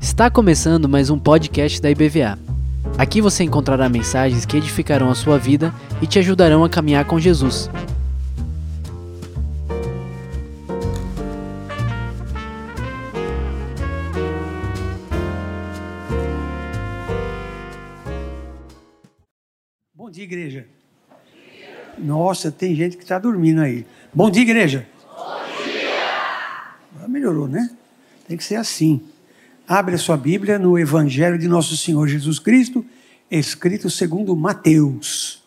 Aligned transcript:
Está 0.00 0.28
começando 0.28 0.88
mais 0.88 1.08
um 1.08 1.16
podcast 1.16 1.80
da 1.80 1.88
IBVA. 1.88 2.36
Aqui 2.98 3.20
você 3.20 3.44
encontrará 3.44 3.88
mensagens 3.88 4.44
que 4.44 4.56
edificarão 4.56 5.08
a 5.08 5.14
sua 5.14 5.38
vida 5.38 5.72
e 6.02 6.06
te 6.08 6.18
ajudarão 6.18 6.64
a 6.64 6.68
caminhar 6.68 7.04
com 7.04 7.20
Jesus. 7.20 7.70
Bom 19.94 20.10
dia, 20.10 20.24
igreja. 20.24 20.66
Nossa, 21.96 22.50
tem 22.50 22.74
gente 22.74 22.96
que 22.96 23.04
está 23.04 23.16
dormindo 23.16 23.60
aí. 23.60 23.86
Bom 24.12 24.28
dia, 24.28 24.42
igreja. 24.42 24.88
Melhorou, 27.14 27.46
né? 27.46 27.70
Tem 28.26 28.36
que 28.36 28.42
ser 28.42 28.56
assim. 28.56 29.00
Abre 29.68 29.94
a 29.94 29.98
sua 29.98 30.16
Bíblia 30.16 30.58
no 30.58 30.76
Evangelho 30.76 31.38
de 31.38 31.46
Nosso 31.46 31.76
Senhor 31.76 32.08
Jesus 32.08 32.40
Cristo, 32.40 32.84
escrito 33.30 33.88
segundo 33.88 34.34
Mateus. 34.34 35.40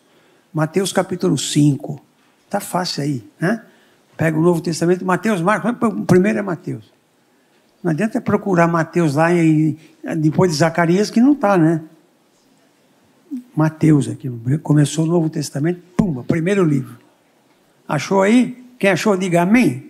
Mateus 0.50 0.94
capítulo 0.94 1.36
5. 1.36 2.00
Tá 2.48 2.58
fácil 2.58 3.02
aí, 3.02 3.24
né? 3.38 3.62
Pega 4.16 4.38
o 4.38 4.40
Novo 4.40 4.62
Testamento, 4.62 5.04
Mateus, 5.04 5.42
Marcos, 5.42 5.70
o 5.70 6.06
primeiro 6.06 6.38
é 6.38 6.42
Mateus. 6.42 6.90
Não 7.84 7.90
adianta 7.90 8.18
procurar 8.18 8.66
Mateus 8.66 9.16
lá 9.16 9.30
e 9.34 9.76
depois 10.16 10.50
de 10.50 10.56
Zacarias 10.56 11.10
que 11.10 11.20
não 11.20 11.32
está, 11.32 11.58
né? 11.58 11.82
Mateus 13.54 14.08
aqui, 14.08 14.30
começou 14.62 15.04
o 15.04 15.08
Novo 15.08 15.28
Testamento, 15.28 15.82
pumba, 15.94 16.24
primeiro 16.24 16.64
livro. 16.64 16.96
Achou 17.86 18.22
aí? 18.22 18.56
Quem 18.78 18.88
achou, 18.88 19.14
diga 19.18 19.42
amém. 19.42 19.87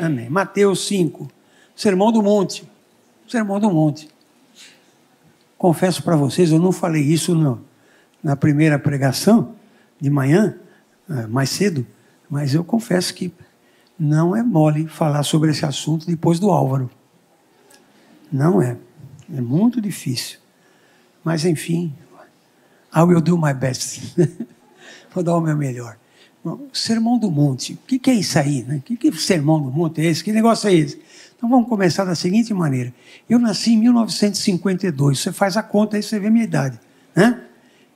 Amém. 0.00 0.30
Mateus 0.30 0.86
5, 0.86 1.30
Sermão 1.76 2.10
do 2.10 2.22
Monte. 2.22 2.66
Sermão 3.28 3.60
do 3.60 3.70
Monte. 3.70 4.08
Confesso 5.58 6.02
para 6.02 6.16
vocês, 6.16 6.50
eu 6.50 6.58
não 6.58 6.72
falei 6.72 7.02
isso 7.02 7.34
no, 7.34 7.62
na 8.22 8.34
primeira 8.34 8.78
pregação 8.78 9.54
de 10.00 10.08
manhã, 10.08 10.58
eh, 11.08 11.26
mais 11.26 11.50
cedo, 11.50 11.86
mas 12.30 12.54
eu 12.54 12.64
confesso 12.64 13.12
que 13.12 13.30
não 13.98 14.34
é 14.34 14.42
mole 14.42 14.88
falar 14.88 15.22
sobre 15.22 15.50
esse 15.50 15.66
assunto 15.66 16.06
depois 16.06 16.40
do 16.40 16.50
Álvaro. 16.50 16.90
Não 18.32 18.62
é. 18.62 18.78
É 19.30 19.40
muito 19.40 19.82
difícil. 19.82 20.38
Mas, 21.22 21.44
enfim, 21.44 21.94
I 22.96 23.00
will 23.02 23.20
do 23.20 23.36
my 23.36 23.52
best. 23.52 24.14
Vou 25.12 25.22
dar 25.22 25.36
o 25.36 25.40
meu 25.42 25.54
melhor. 25.54 25.98
Sermão 26.72 27.18
do 27.18 27.30
Monte. 27.30 27.74
O 27.74 27.98
que, 27.98 28.10
é 28.10 28.14
isso 28.14 28.38
aí? 28.38 28.62
Né? 28.62 28.76
O 28.76 28.80
que, 28.80 28.96
que 28.96 29.12
sermão 29.12 29.60
do 29.60 29.70
Monte 29.70 30.00
é 30.00 30.06
esse? 30.06 30.24
Que 30.24 30.32
negócio 30.32 30.68
é 30.68 30.74
esse? 30.74 31.00
Então 31.36 31.48
vamos 31.48 31.68
começar 31.68 32.04
da 32.04 32.14
seguinte 32.14 32.52
maneira. 32.54 32.92
Eu 33.28 33.38
nasci 33.38 33.72
em 33.72 33.78
1952, 33.78 35.18
você 35.18 35.32
faz 35.32 35.56
a 35.56 35.62
conta 35.62 35.96
aí, 35.96 36.02
você 36.02 36.18
vê 36.18 36.28
a 36.28 36.30
minha 36.30 36.44
idade. 36.44 36.78
Né? 37.14 37.42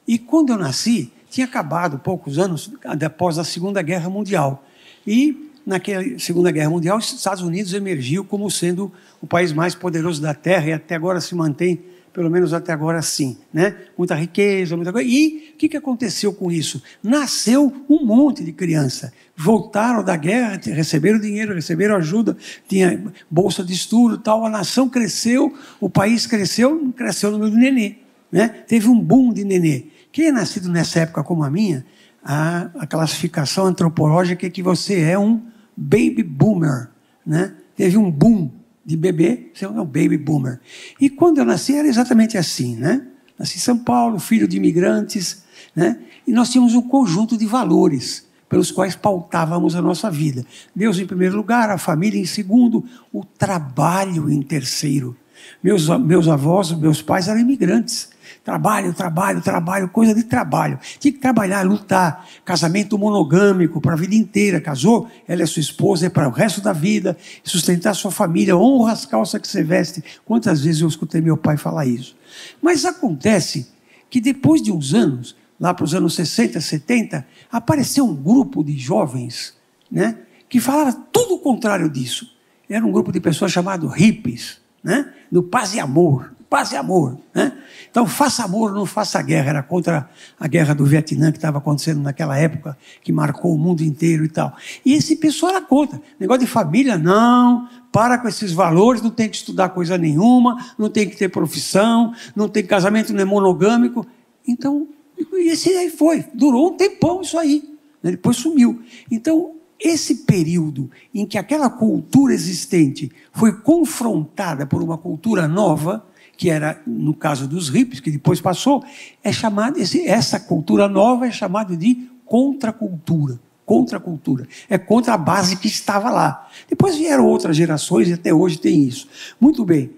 E 0.06 0.18
quando 0.18 0.50
eu 0.50 0.58
nasci, 0.58 1.12
tinha 1.30 1.46
acabado 1.46 1.98
poucos 1.98 2.38
anos 2.38 2.72
após 3.04 3.38
a 3.38 3.44
Segunda 3.44 3.82
Guerra 3.82 4.08
Mundial. 4.08 4.64
E 5.06 5.50
naquela 5.66 6.02
Segunda 6.18 6.50
Guerra 6.50 6.70
Mundial, 6.70 6.98
os 6.98 7.12
Estados 7.12 7.42
Unidos 7.42 7.72
emergiu 7.72 8.24
como 8.24 8.50
sendo 8.50 8.92
o 9.20 9.26
país 9.26 9.52
mais 9.52 9.74
poderoso 9.74 10.20
da 10.20 10.34
Terra 10.34 10.68
e 10.68 10.72
até 10.72 10.94
agora 10.94 11.20
se 11.20 11.34
mantém 11.34 11.82
pelo 12.14 12.30
menos 12.30 12.54
até 12.54 12.72
agora 12.72 13.02
sim, 13.02 13.36
né? 13.52 13.76
Muita 13.98 14.14
riqueza, 14.14 14.76
muita 14.76 14.92
coisa. 14.92 15.06
E 15.06 15.50
o 15.52 15.56
que, 15.56 15.68
que 15.68 15.76
aconteceu 15.76 16.32
com 16.32 16.50
isso? 16.50 16.80
Nasceu 17.02 17.84
um 17.90 18.06
monte 18.06 18.44
de 18.44 18.52
criança. 18.52 19.12
Voltaram 19.36 20.04
da 20.04 20.16
guerra, 20.16 20.60
receberam 20.64 21.18
dinheiro, 21.18 21.52
receberam 21.52 21.96
ajuda, 21.96 22.36
tinha 22.68 23.02
bolsa 23.28 23.64
de 23.64 23.72
estudo 23.72 24.16
tal. 24.16 24.46
A 24.46 24.48
nação 24.48 24.88
cresceu, 24.88 25.52
o 25.80 25.90
país 25.90 26.24
cresceu, 26.24 26.92
cresceu 26.96 27.32
no 27.32 27.38
número 27.38 27.56
de 27.56 27.60
nenê. 27.60 27.96
Né? 28.30 28.46
Teve 28.48 28.88
um 28.88 28.98
boom 28.98 29.32
de 29.32 29.44
nenê. 29.44 29.86
Quem 30.12 30.28
é 30.28 30.32
nascido 30.32 30.68
nessa 30.68 31.00
época 31.00 31.24
como 31.24 31.42
a 31.42 31.50
minha, 31.50 31.84
a, 32.24 32.70
a 32.78 32.86
classificação 32.86 33.66
antropológica 33.66 34.46
é 34.46 34.50
que 34.50 34.62
você 34.62 35.00
é 35.00 35.18
um 35.18 35.42
baby 35.76 36.22
boomer. 36.22 36.90
Né? 37.26 37.54
Teve 37.74 37.98
um 37.98 38.08
boom 38.08 38.50
de 38.84 38.96
bebê, 38.96 39.50
você 39.54 39.64
é 39.64 39.68
um 39.68 39.84
baby 39.84 40.18
boomer. 40.18 40.60
E 41.00 41.08
quando 41.08 41.38
eu 41.38 41.44
nasci 41.44 41.74
era 41.74 41.88
exatamente 41.88 42.36
assim, 42.36 42.76
né? 42.76 43.06
Nasci 43.38 43.56
em 43.56 43.60
São 43.60 43.78
Paulo, 43.78 44.18
filho 44.18 44.46
de 44.46 44.56
imigrantes, 44.56 45.42
né? 45.74 45.98
E 46.26 46.32
nós 46.32 46.50
tínhamos 46.50 46.74
um 46.74 46.82
conjunto 46.82 47.36
de 47.36 47.46
valores 47.46 48.26
pelos 48.48 48.70
quais 48.70 48.94
pautávamos 48.94 49.74
a 49.74 49.82
nossa 49.82 50.10
vida. 50.10 50.44
Deus 50.74 50.98
em 50.98 51.06
primeiro 51.06 51.36
lugar, 51.36 51.70
a 51.70 51.78
família 51.78 52.20
em 52.20 52.26
segundo, 52.26 52.84
o 53.12 53.24
trabalho 53.24 54.30
em 54.30 54.42
terceiro. 54.42 55.16
Meus, 55.62 55.88
meus 56.00 56.28
avós, 56.28 56.72
meus 56.72 57.02
pais 57.02 57.28
eram 57.28 57.40
imigrantes. 57.40 58.10
Trabalho, 58.44 58.92
trabalho, 58.92 59.40
trabalho, 59.40 59.88
coisa 59.88 60.14
de 60.14 60.22
trabalho. 60.22 60.78
Tinha 61.00 61.10
que 61.10 61.18
trabalhar, 61.18 61.62
lutar. 61.62 62.28
Casamento 62.44 62.98
monogâmico 62.98 63.80
para 63.80 63.94
a 63.94 63.96
vida 63.96 64.14
inteira. 64.14 64.60
Casou, 64.60 65.08
ela 65.26 65.42
é 65.42 65.46
sua 65.46 65.60
esposa, 65.60 66.06
é 66.06 66.10
para 66.10 66.28
o 66.28 66.30
resto 66.30 66.60
da 66.60 66.74
vida. 66.74 67.16
Sustentar 67.42 67.94
sua 67.94 68.10
família, 68.10 68.54
honra 68.54 68.92
as 68.92 69.06
calças 69.06 69.40
que 69.40 69.48
você 69.48 69.62
veste. 69.62 70.04
Quantas 70.26 70.60
vezes 70.62 70.82
eu 70.82 70.88
escutei 70.88 71.22
meu 71.22 71.38
pai 71.38 71.56
falar 71.56 71.86
isso? 71.86 72.14
Mas 72.60 72.84
acontece 72.84 73.68
que 74.10 74.20
depois 74.20 74.60
de 74.60 74.70
uns 74.70 74.92
anos, 74.92 75.34
lá 75.58 75.72
para 75.72 75.84
os 75.86 75.94
anos 75.94 76.14
60, 76.14 76.60
70, 76.60 77.26
apareceu 77.50 78.04
um 78.04 78.14
grupo 78.14 78.62
de 78.62 78.76
jovens 78.76 79.54
né, 79.90 80.18
que 80.50 80.60
falava 80.60 80.92
tudo 81.10 81.36
o 81.36 81.38
contrário 81.38 81.88
disso. 81.88 82.30
Era 82.68 82.84
um 82.84 82.92
grupo 82.92 83.10
de 83.10 83.20
pessoas 83.20 83.52
chamado 83.52 83.86
hippies, 83.86 84.58
né, 84.82 85.14
do 85.32 85.42
paz 85.42 85.74
e 85.74 85.80
amor 85.80 86.33
paz 86.54 86.70
e 86.70 86.76
amor. 86.76 87.18
Né? 87.34 87.52
Então, 87.90 88.06
faça 88.06 88.44
amor, 88.44 88.72
não 88.72 88.86
faça 88.86 89.20
guerra. 89.20 89.48
Era 89.48 89.62
contra 89.64 90.08
a 90.38 90.46
guerra 90.46 90.72
do 90.72 90.84
Vietnã 90.84 91.32
que 91.32 91.38
estava 91.38 91.58
acontecendo 91.58 92.00
naquela 92.00 92.38
época, 92.38 92.78
que 93.02 93.10
marcou 93.10 93.52
o 93.52 93.58
mundo 93.58 93.82
inteiro 93.82 94.24
e 94.24 94.28
tal. 94.28 94.56
E 94.86 94.94
esse 94.94 95.16
pessoal 95.16 95.50
era 95.50 95.60
contra. 95.60 96.00
Negócio 96.18 96.42
de 96.42 96.46
família, 96.46 96.96
não. 96.96 97.68
Para 97.90 98.18
com 98.18 98.28
esses 98.28 98.52
valores, 98.52 99.02
não 99.02 99.10
tem 99.10 99.28
que 99.28 99.34
estudar 99.34 99.70
coisa 99.70 99.98
nenhuma, 99.98 100.64
não 100.78 100.88
tem 100.88 101.08
que 101.08 101.16
ter 101.16 101.28
profissão, 101.28 102.14
não 102.36 102.48
tem 102.48 102.64
casamento 102.64 103.12
nem 103.12 103.24
monogâmico. 103.24 104.06
Então, 104.46 104.86
esse 105.32 105.70
aí 105.70 105.90
foi. 105.90 106.24
Durou 106.32 106.68
um 106.68 106.76
tempão 106.76 107.20
isso 107.20 107.36
aí. 107.36 107.64
Né? 108.00 108.12
Depois 108.12 108.36
sumiu. 108.36 108.80
Então, 109.10 109.54
esse 109.80 110.18
período 110.18 110.88
em 111.12 111.26
que 111.26 111.36
aquela 111.36 111.68
cultura 111.68 112.32
existente 112.32 113.10
foi 113.32 113.60
confrontada 113.60 114.64
por 114.64 114.84
uma 114.84 114.96
cultura 114.96 115.48
nova, 115.48 116.06
que 116.36 116.50
era, 116.50 116.80
no 116.86 117.14
caso 117.14 117.46
dos 117.46 117.68
hippies, 117.68 118.00
que 118.00 118.10
depois 118.10 118.40
passou, 118.40 118.84
é 119.22 119.32
chamado, 119.32 119.78
esse, 119.78 120.06
essa 120.06 120.38
cultura 120.40 120.88
nova 120.88 121.26
é 121.26 121.30
chamada 121.30 121.76
de 121.76 122.08
contracultura. 122.24 123.40
Contracultura. 123.64 124.46
É 124.68 124.76
contra 124.76 125.14
a 125.14 125.18
base 125.18 125.56
que 125.56 125.68
estava 125.68 126.10
lá. 126.10 126.48
Depois 126.68 126.96
vieram 126.96 127.26
outras 127.26 127.56
gerações 127.56 128.08
e 128.08 128.12
até 128.12 128.32
hoje 128.32 128.58
tem 128.58 128.84
isso. 128.84 129.08
Muito 129.40 129.64
bem. 129.64 129.90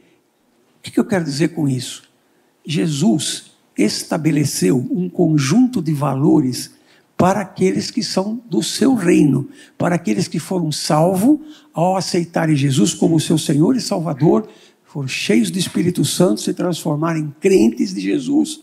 O 0.79 0.91
que 0.91 1.01
eu 1.01 1.05
quero 1.05 1.25
dizer 1.25 1.49
com 1.49 1.69
isso? 1.69 2.05
Jesus 2.65 3.53
estabeleceu 3.77 4.79
um 4.91 5.09
conjunto 5.09 5.83
de 5.83 5.93
valores 5.93 6.77
para 7.17 7.41
aqueles 7.41 7.91
que 7.91 8.03
são 8.03 8.41
do 8.49 8.63
seu 8.63 8.95
reino, 8.95 9.49
para 9.77 9.95
aqueles 9.95 10.29
que 10.29 10.39
foram 10.39 10.71
salvos 10.71 11.41
ao 11.73 11.97
aceitarem 11.97 12.55
Jesus 12.55 12.93
como 12.93 13.19
seu 13.19 13.39
Senhor 13.39 13.75
e 13.75 13.81
Salvador, 13.81 14.49
foram 14.87 15.09
cheios 15.09 15.51
do 15.51 15.59
Espírito 15.59 16.05
Santo, 16.05 16.41
se 16.41 16.55
transformaram 16.55 17.21
em 17.21 17.35
crentes 17.41 17.93
de 17.93 18.01
Jesus. 18.01 18.61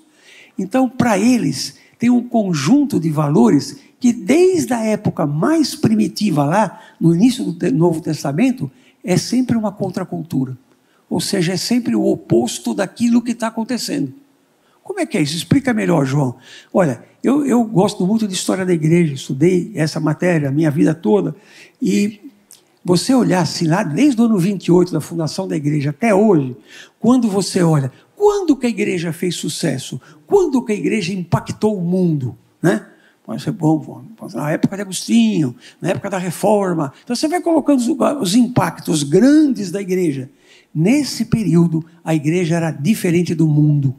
Então, 0.57 0.89
para 0.89 1.17
eles, 1.17 1.75
tem 1.99 2.09
um 2.09 2.23
conjunto 2.23 2.99
de 2.99 3.09
valores 3.09 3.77
que, 3.99 4.11
desde 4.11 4.73
a 4.73 4.83
época 4.83 5.27
mais 5.27 5.75
primitiva, 5.75 6.43
lá 6.43 6.81
no 6.99 7.13
início 7.13 7.45
do 7.45 7.71
Novo 7.71 8.01
Testamento, 8.01 8.71
é 9.03 9.17
sempre 9.17 9.55
uma 9.55 9.71
contracultura. 9.71 10.57
Ou 11.09 11.19
seja, 11.19 11.53
é 11.53 11.57
sempre 11.57 11.95
o 11.95 12.05
oposto 12.05 12.73
daquilo 12.73 13.21
que 13.21 13.31
está 13.31 13.47
acontecendo. 13.47 14.13
Como 14.83 14.99
é 14.99 15.05
que 15.05 15.17
é 15.17 15.21
isso? 15.21 15.35
Explica 15.35 15.73
melhor, 15.73 16.05
João. 16.05 16.35
Olha, 16.73 17.03
eu, 17.23 17.45
eu 17.45 17.63
gosto 17.63 18.05
muito 18.05 18.27
de 18.27 18.33
história 18.33 18.65
da 18.65 18.73
igreja, 18.73 19.13
estudei 19.13 19.71
essa 19.75 19.99
matéria 19.99 20.49
a 20.49 20.51
minha 20.51 20.69
vida 20.69 20.93
toda, 20.93 21.35
e 21.81 22.22
você 22.83 23.13
olhar 23.13 23.41
assim 23.41 23.67
lá, 23.67 23.83
desde 23.83 24.21
o 24.21 24.25
ano 24.25 24.37
28 24.37 24.91
da 24.91 24.99
fundação 24.99 25.47
da 25.47 25.55
igreja 25.55 25.91
até 25.91 26.13
hoje, 26.13 26.55
quando 26.99 27.29
você 27.29 27.63
olha, 27.63 27.91
quando 28.15 28.55
que 28.55 28.65
a 28.65 28.69
igreja 28.69 29.13
fez 29.13 29.35
sucesso? 29.35 30.01
Quando 30.27 30.63
que 30.63 30.73
a 30.73 30.75
igreja 30.75 31.13
impactou 31.13 31.77
o 31.77 31.81
mundo? 31.81 32.37
Né? 32.61 32.85
Pode 33.25 33.41
ser 33.41 33.51
bom, 33.51 34.03
na 34.33 34.51
época 34.51 34.75
de 34.75 34.81
Agostinho, 34.81 35.55
na 35.81 35.89
época 35.89 36.09
da 36.09 36.17
reforma. 36.17 36.91
Então 37.03 37.15
você 37.15 37.27
vai 37.27 37.41
colocando 37.41 37.79
os, 37.79 37.87
os 38.21 38.35
impactos 38.35 39.03
grandes 39.03 39.71
da 39.71 39.81
igreja. 39.81 40.29
Nesse 40.75 41.25
período, 41.25 41.85
a 42.03 42.13
igreja 42.13 42.55
era 42.55 42.71
diferente 42.71 43.33
do 43.33 43.47
mundo. 43.47 43.95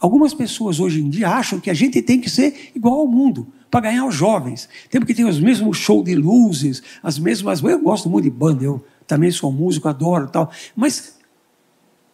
Algumas 0.00 0.32
pessoas 0.32 0.80
hoje 0.80 1.00
em 1.00 1.08
dia 1.08 1.28
acham 1.28 1.60
que 1.60 1.70
a 1.70 1.74
gente 1.74 2.00
tem 2.02 2.20
que 2.20 2.30
ser 2.30 2.70
igual 2.74 3.00
ao 3.00 3.06
mundo. 3.06 3.46
Para 3.70 3.80
ganhar 3.80 4.06
os 4.06 4.14
jovens. 4.14 4.68
Temos 4.90 5.06
que 5.06 5.14
ter 5.14 5.24
os 5.24 5.40
mesmos 5.40 5.76
show 5.76 6.02
de 6.02 6.14
luzes, 6.14 6.82
as 7.02 7.18
mesmas. 7.18 7.62
Eu 7.62 7.80
gosto 7.80 8.08
muito 8.08 8.24
de 8.24 8.30
banda, 8.30 8.64
eu 8.64 8.84
também 9.06 9.30
sou 9.30 9.52
músico, 9.52 9.88
adoro 9.88 10.28
tal. 10.28 10.50
Mas 10.74 11.18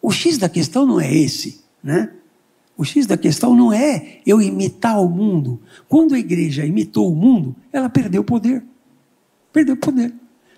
o 0.01 0.11
X 0.11 0.37
da 0.37 0.49
questão 0.49 0.85
não 0.85 0.99
é 0.99 1.13
esse, 1.13 1.63
né? 1.83 2.11
O 2.77 2.83
X 2.83 3.05
da 3.05 3.17
questão 3.17 3.55
não 3.55 3.71
é 3.71 4.19
eu 4.25 4.41
imitar 4.41 5.01
o 5.01 5.09
mundo. 5.09 5.61
Quando 5.87 6.13
a 6.13 6.19
igreja 6.19 6.65
imitou 6.65 7.11
o 7.11 7.15
mundo, 7.15 7.55
ela 7.71 7.89
perdeu 7.89 8.21
o 8.21 8.25
poder. 8.25 8.63
Perdeu 9.53 9.75
o 9.75 9.77
poder. 9.77 10.13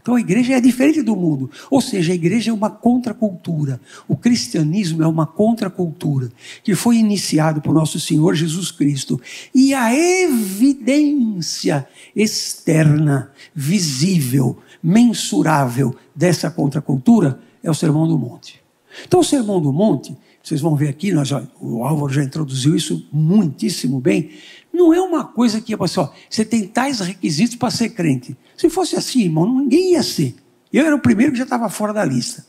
Então 0.07 0.15
a 0.15 0.21
igreja 0.21 0.53
é 0.53 0.61
diferente 0.61 1.01
do 1.01 1.17
mundo. 1.17 1.51
Ou 1.69 1.81
seja, 1.81 2.13
a 2.13 2.15
igreja 2.15 2.49
é 2.49 2.53
uma 2.53 2.69
contracultura. 2.69 3.77
O 4.07 4.15
cristianismo 4.15 5.03
é 5.03 5.07
uma 5.07 5.25
contracultura 5.25 6.31
que 6.63 6.73
foi 6.75 6.95
iniciado 6.95 7.59
por 7.59 7.73
nosso 7.73 7.99
Senhor 7.99 8.33
Jesus 8.33 8.71
Cristo. 8.71 9.19
E 9.53 9.73
a 9.73 9.93
evidência 9.93 11.85
externa, 12.15 13.33
visível, 13.53 14.57
mensurável 14.81 15.93
dessa 16.15 16.49
contracultura 16.49 17.41
é 17.61 17.69
o 17.69 17.73
Sermão 17.73 18.07
do 18.07 18.17
Monte. 18.17 18.61
Então 19.05 19.19
o 19.19 19.25
Sermão 19.25 19.59
do 19.59 19.73
Monte, 19.73 20.15
vocês 20.41 20.61
vão 20.61 20.73
ver 20.73 20.87
aqui, 20.87 21.11
nós 21.11 21.27
já, 21.27 21.43
o 21.59 21.83
Álvaro 21.83 22.13
já 22.13 22.23
introduziu 22.23 22.77
isso 22.77 23.05
muitíssimo 23.11 23.99
bem. 23.99 24.29
Não 24.77 24.93
é 24.93 25.01
uma 25.01 25.25
coisa 25.25 25.59
que, 25.59 25.73
assim, 25.73 26.07
você 26.29 26.45
tem 26.45 26.67
tais 26.67 26.99
requisitos 26.99 27.55
para 27.55 27.71
ser 27.71 27.89
crente. 27.89 28.37
Se 28.55 28.69
fosse 28.69 28.95
assim, 28.95 29.21
irmão, 29.21 29.51
ninguém 29.51 29.93
ia 29.93 30.03
ser. 30.03 30.35
Eu 30.71 30.85
era 30.85 30.95
o 30.95 30.99
primeiro 30.99 31.31
que 31.31 31.39
já 31.39 31.45
estava 31.45 31.67
fora 31.67 31.91
da 31.91 32.05
lista. 32.05 32.45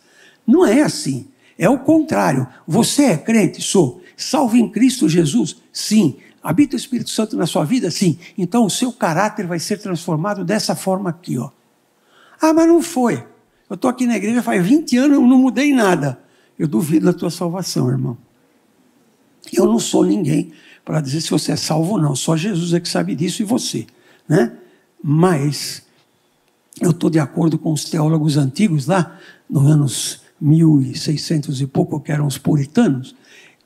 Não 0.47 0.67
é 0.67 0.83
assim. 0.83 1.29
É 1.57 1.71
o 1.71 1.79
contrário. 1.79 2.47
Você 2.67 3.05
é 3.05 3.17
crente? 3.17 3.63
Sou. 3.63 4.03
Salvo 4.15 4.59
em 4.59 4.69
Cristo 4.69 5.09
Jesus? 5.09 5.57
Sim. 5.73 6.17
Habita 6.43 6.77
o 6.77 6.79
Espírito 6.79 7.09
Santo 7.09 7.35
na 7.35 7.47
sua 7.47 7.65
vida? 7.65 7.91
Sim. 7.91 8.19
Então 8.37 8.67
o 8.67 8.71
seu 8.71 8.93
caráter 8.93 9.47
vai 9.47 9.59
ser 9.59 9.79
transformado 9.79 10.45
dessa 10.45 10.77
forma 10.77 11.09
aqui, 11.09 11.39
ó. 11.39 11.49
Ah, 12.39 12.53
mas 12.53 12.69
não 12.69 12.83
foi. 12.83 13.25
Eu 13.71 13.75
estou 13.75 13.89
aqui 13.89 14.07
na 14.07 14.17
igreja 14.17 14.43
faz 14.43 14.65
20 14.65 14.99
anos, 14.99 15.17
eu 15.17 15.27
não 15.27 15.39
mudei 15.39 15.73
nada. 15.73 16.21
Eu 16.59 16.69
duvido 16.69 17.07
da 17.07 17.13
tua 17.15 17.31
salvação, 17.31 17.89
irmão. 17.89 18.19
Eu 19.53 19.67
não 19.67 19.79
sou 19.79 20.05
ninguém 20.05 20.53
para 20.85 21.00
dizer 21.00 21.21
se 21.21 21.31
você 21.31 21.53
é 21.53 21.56
salvo 21.56 21.93
ou 21.93 22.00
não. 22.00 22.17
Só 22.17 22.37
Jesus 22.37 22.73
é 22.73 22.81
que 22.81 22.89
sabe 22.89 23.15
disso 23.15 23.43
e 23.43 23.45
você, 23.45 23.87
né? 24.29 24.56
Mas 25.03 25.83
eu 26.81 26.91
estou 26.91 27.11
de 27.11 27.19
acordo 27.19 27.59
com 27.59 27.73
os 27.73 27.85
teólogos 27.85 28.37
antigos 28.37 28.87
lá, 28.87 29.19
nos 29.49 29.71
anos 29.71 30.23
1600 30.41 31.61
e 31.61 31.67
pouco, 31.67 32.00
que 32.00 32.12
eram 32.12 32.27
os 32.27 32.39
puritanos, 32.39 33.15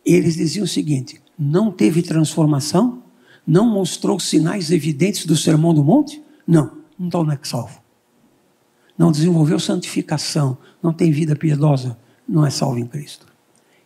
eles 0.04 0.36
diziam 0.36 0.64
o 0.64 0.68
seguinte: 0.68 1.20
não 1.38 1.70
teve 1.70 2.02
transformação? 2.02 3.02
Não 3.46 3.68
mostrou 3.68 4.20
sinais 4.20 4.70
evidentes 4.70 5.26
do 5.26 5.36
Sermão 5.36 5.74
do 5.74 5.82
Monte? 5.82 6.22
Não, 6.46 6.78
não 6.98 7.22
está 7.22 7.32
é 7.32 7.38
salvo. 7.42 7.82
Não 8.96 9.10
desenvolveu 9.10 9.58
santificação, 9.58 10.56
não 10.82 10.92
tem 10.92 11.10
vida 11.10 11.34
piedosa, 11.34 11.98
não 12.28 12.46
é 12.46 12.50
salvo 12.50 12.78
em 12.78 12.86
Cristo. 12.86 13.26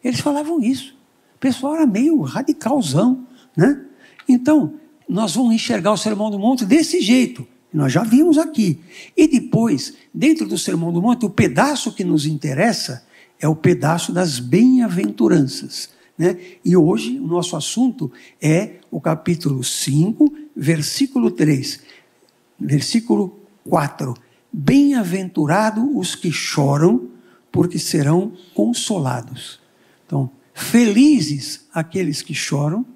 Eles 0.04 0.20
falavam 0.20 0.60
isso. 0.60 0.95
O 1.36 1.38
pessoal 1.38 1.76
era 1.76 1.86
meio 1.86 2.20
radicalzão, 2.22 3.26
né? 3.54 3.84
Então, 4.26 4.74
nós 5.06 5.34
vamos 5.34 5.54
enxergar 5.54 5.92
o 5.92 5.96
Sermão 5.96 6.30
do 6.30 6.38
Monte 6.38 6.64
desse 6.64 7.00
jeito. 7.00 7.46
Nós 7.72 7.92
já 7.92 8.02
vimos 8.02 8.38
aqui. 8.38 8.80
E 9.14 9.28
depois, 9.28 9.92
dentro 10.12 10.48
do 10.48 10.56
Sermão 10.56 10.90
do 10.90 11.02
Monte, 11.02 11.26
o 11.26 11.30
pedaço 11.30 11.92
que 11.92 12.02
nos 12.02 12.24
interessa 12.24 13.04
é 13.38 13.46
o 13.46 13.54
pedaço 13.54 14.12
das 14.12 14.38
bem-aventuranças. 14.38 15.90
Né? 16.16 16.38
E 16.64 16.74
hoje 16.74 17.18
o 17.18 17.26
nosso 17.26 17.54
assunto 17.54 18.10
é 18.40 18.76
o 18.90 18.98
capítulo 18.98 19.62
5, 19.62 20.32
versículo 20.56 21.30
3. 21.30 21.80
Versículo 22.58 23.38
4. 23.68 24.14
Bem-aventurado 24.50 25.98
os 25.98 26.14
que 26.14 26.32
choram, 26.32 27.10
porque 27.52 27.78
serão 27.78 28.32
consolados. 28.54 29.60
Então, 30.06 30.30
felizes 30.56 31.67
aqueles 31.75 32.23
que 32.23 32.32
choram, 32.32 32.87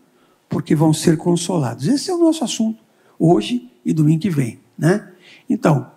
porque 0.49 0.75
vão 0.75 0.95
ser 0.95 1.19
consolados. 1.19 1.87
Esse 1.87 2.11
é 2.11 2.15
o 2.15 2.19
nosso 2.19 2.43
assunto, 2.43 2.83
hoje 3.19 3.71
e 3.85 3.93
domingo 3.93 4.23
que 4.23 4.31
vem. 4.31 4.59
Né? 4.79 5.07
Então, 5.49 5.93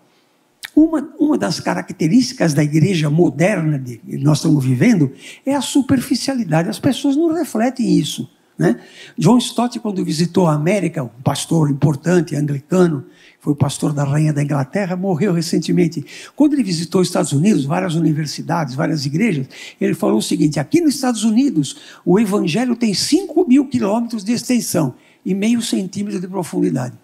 uma, 0.76 1.10
uma 1.18 1.38
das 1.38 1.62
características 1.62 2.54
da 2.54 2.62
igreja 2.62 3.10
moderna 3.10 3.80
que 3.80 4.18
nós 4.18 4.40
estamos 4.40 4.64
vivendo 4.64 5.14
é 5.46 5.56
a 5.56 5.62
superficialidade. 5.62 6.68
As 6.68 6.80
pessoas 6.80 7.16
não 7.16 7.34
refletem 7.34 7.98
isso. 7.98 8.30
Né? 8.58 8.80
John 9.18 9.38
Stott, 9.40 9.80
quando 9.80 10.04
visitou 10.06 10.48
a 10.48 10.54
América, 10.54 11.04
um 11.04 11.22
pastor 11.24 11.70
importante, 11.70 12.36
anglicano, 12.36 13.06
foi 13.40 13.54
o 13.54 13.56
pastor 13.56 13.92
da 13.92 14.04
rainha 14.04 14.32
da 14.32 14.44
Inglaterra, 14.44 14.96
morreu 14.96 15.34
recentemente. 15.34 16.06
Quando 16.36 16.54
ele 16.54 16.64
visitou 16.64 17.02
os 17.02 17.08
Estados 17.08 17.34
Unidos, 17.34 17.66
várias 17.66 17.96
universidades, 17.96 18.76
várias 18.76 19.06
igrejas, 19.06 19.48
ele 19.82 19.94
falou 19.94 20.20
o 20.20 20.22
seguinte: 20.22 20.60
aqui 20.60 20.80
nos 20.80 20.96
Estados 20.96 21.24
Unidos, 21.24 21.76
o 22.06 22.20
evangelho 22.20 22.76
tem 22.76 22.94
5 22.94 23.48
mil 23.48 23.68
quilômetros 23.68 24.24
de 24.24 24.32
extensão 24.32 24.96
e 25.26 25.34
meio 25.34 25.62
centímetro 25.62 26.22
de 26.22 26.28
profundidade. 26.28 26.98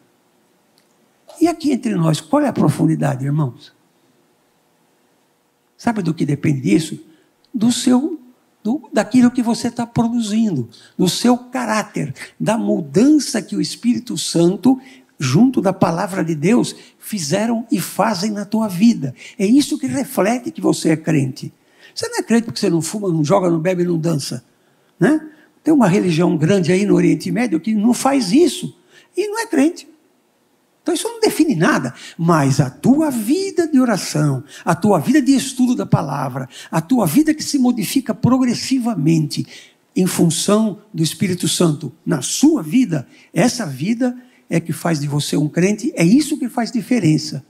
E 1.42 1.48
aqui 1.48 1.72
entre 1.72 1.96
nós, 1.96 2.22
qual 2.22 2.44
é 2.44 2.48
a 2.48 2.54
profundidade, 2.54 3.26
irmãos? 3.26 3.74
Sabe 5.78 6.02
do 6.02 6.14
que 6.14 6.26
depende 6.26 6.62
disso? 6.62 7.00
Do 7.54 7.72
seu, 7.72 8.19
do, 8.64 8.90
daquilo 8.92 9.32
que 9.32 9.42
você 9.42 9.68
está 9.68 9.86
produzindo, 9.86 10.70
do 10.98 11.08
seu 11.08 11.38
caráter, 11.38 12.14
da 12.40 12.58
mudança 12.58 13.42
que 13.42 13.56
o 13.56 13.62
Espírito 13.62 14.18
Santo, 14.18 14.80
junto 15.18 15.62
da 15.62 15.74
palavra 15.74 16.24
de 16.24 16.36
Deus, 16.36 16.76
fizeram 17.00 17.66
e 17.72 17.80
fazem 17.80 18.32
na 18.32 18.46
tua 18.46 18.68
vida. 18.68 19.16
É 19.38 19.46
isso 19.46 19.78
que 19.78 19.88
reflete 19.88 20.52
que 20.52 20.62
você 20.62 20.90
é 20.90 20.98
crente. 20.98 21.52
Você 21.94 22.08
não 22.08 22.20
é 22.20 22.24
crente 22.24 22.44
porque 22.44 22.60
você 22.60 22.70
não 22.70 22.82
fuma, 22.82 23.10
não 23.10 23.24
joga, 23.24 23.50
não 23.50 23.60
bebe, 23.60 23.84
não 23.84 23.98
dança, 23.98 24.44
né? 25.00 25.28
Tem 25.64 25.74
uma 25.74 25.88
religião 25.88 26.38
grande 26.38 26.72
aí 26.72 26.86
no 26.86 26.96
Oriente 26.96 27.30
Médio 27.32 27.60
que 27.60 27.74
não 27.74 27.94
faz 27.94 28.32
isso 28.32 28.78
e 29.16 29.28
não 29.28 29.40
é 29.40 29.46
crente. 29.46 29.89
Então 30.90 30.96
isso 30.96 31.08
não 31.08 31.20
define 31.20 31.56
nada, 31.56 31.94
mas 32.18 32.60
a 32.60 32.68
tua 32.68 33.12
vida 33.12 33.68
de 33.68 33.80
oração, 33.80 34.44
a 34.66 34.74
tua 34.74 34.98
vida 34.98 35.22
de 35.22 35.36
estudo 35.36 35.76
da 35.76 35.86
palavra, 35.86 36.50
a 36.72 36.82
tua 36.82 37.06
vida 37.06 37.32
que 37.32 37.44
se 37.44 37.60
modifica 37.60 38.12
progressivamente 38.12 39.46
em 39.96 40.08
função 40.08 40.80
do 40.92 41.04
Espírito 41.04 41.48
Santo 41.48 41.94
na 42.04 42.24
sua 42.24 42.64
vida, 42.64 43.08
essa 43.32 43.68
vida 43.68 44.18
é 44.50 44.60
que 44.60 44.74
faz 44.74 45.00
de 45.00 45.08
você 45.08 45.38
um 45.38 45.48
crente, 45.48 45.94
é 45.96 46.04
isso 46.04 46.40
que 46.40 46.50
faz 46.50 46.72
diferença. 46.72 47.46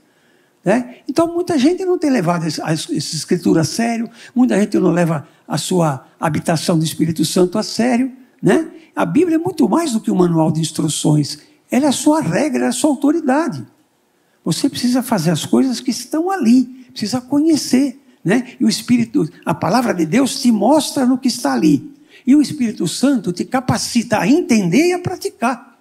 Né? 0.62 0.96
Então 1.08 1.32
muita 1.32 1.58
gente 1.58 1.82
não 1.82 1.96
tem 1.96 2.10
levado 2.10 2.44
essa 2.46 2.70
escritura 2.92 3.62
a 3.62 3.64
sério, 3.64 4.10
muita 4.34 4.60
gente 4.60 4.78
não 4.78 4.90
leva 4.90 5.26
a 5.48 5.56
sua 5.56 6.06
habitação 6.20 6.78
do 6.78 6.84
Espírito 6.84 7.24
Santo 7.24 7.56
a 7.56 7.62
sério. 7.62 8.12
Né? 8.42 8.70
A 8.94 9.06
Bíblia 9.06 9.36
é 9.36 9.38
muito 9.38 9.66
mais 9.66 9.92
do 9.92 10.00
que 10.00 10.10
um 10.10 10.16
manual 10.16 10.52
de 10.52 10.60
instruções 10.60 11.48
ela 11.70 11.86
é 11.86 11.88
a 11.88 11.92
sua 11.92 12.20
regra, 12.20 12.66
é 12.66 12.68
a 12.68 12.72
sua 12.72 12.90
autoridade. 12.90 13.66
Você 14.44 14.68
precisa 14.68 15.02
fazer 15.02 15.30
as 15.30 15.44
coisas 15.44 15.80
que 15.80 15.90
estão 15.90 16.30
ali, 16.30 16.64
precisa 16.90 17.20
conhecer. 17.20 18.00
Né? 18.24 18.54
E 18.58 18.64
o 18.64 18.68
Espírito, 18.68 19.28
a 19.44 19.54
palavra 19.54 19.94
de 19.94 20.04
Deus 20.04 20.40
te 20.40 20.50
mostra 20.50 21.06
no 21.06 21.18
que 21.18 21.28
está 21.28 21.52
ali. 21.52 21.94
E 22.26 22.34
o 22.36 22.42
Espírito 22.42 22.86
Santo 22.86 23.32
te 23.32 23.44
capacita 23.44 24.18
a 24.18 24.28
entender 24.28 24.88
e 24.88 24.92
a 24.92 24.98
praticar. 24.98 25.78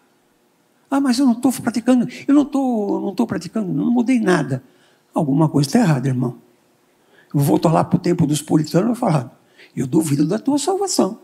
Ah, 0.89 0.99
mas 0.99 1.19
eu 1.19 1.25
não 1.25 1.33
estou 1.33 1.51
praticando, 1.51 2.07
eu 2.27 2.33
não 2.33 2.41
estou 2.41 3.01
não 3.01 3.11
estou 3.11 3.27
praticando, 3.27 3.71
não 3.71 3.91
mudei 3.91 4.19
nada. 4.19 4.63
Alguma 5.13 5.47
coisa 5.47 5.69
está 5.69 5.79
errada, 5.79 6.07
irmão. 6.07 6.37
Eu 7.33 7.39
volto 7.39 7.67
lá 7.67 7.83
para 7.83 7.97
o 7.97 7.99
tempo 7.99 8.25
dos 8.25 8.41
puritanos 8.41 8.97
e 8.97 8.99
falar, 8.99 9.39
eu 9.75 9.85
duvido 9.85 10.25
da 10.25 10.39
tua 10.39 10.57
salvação. 10.57 11.19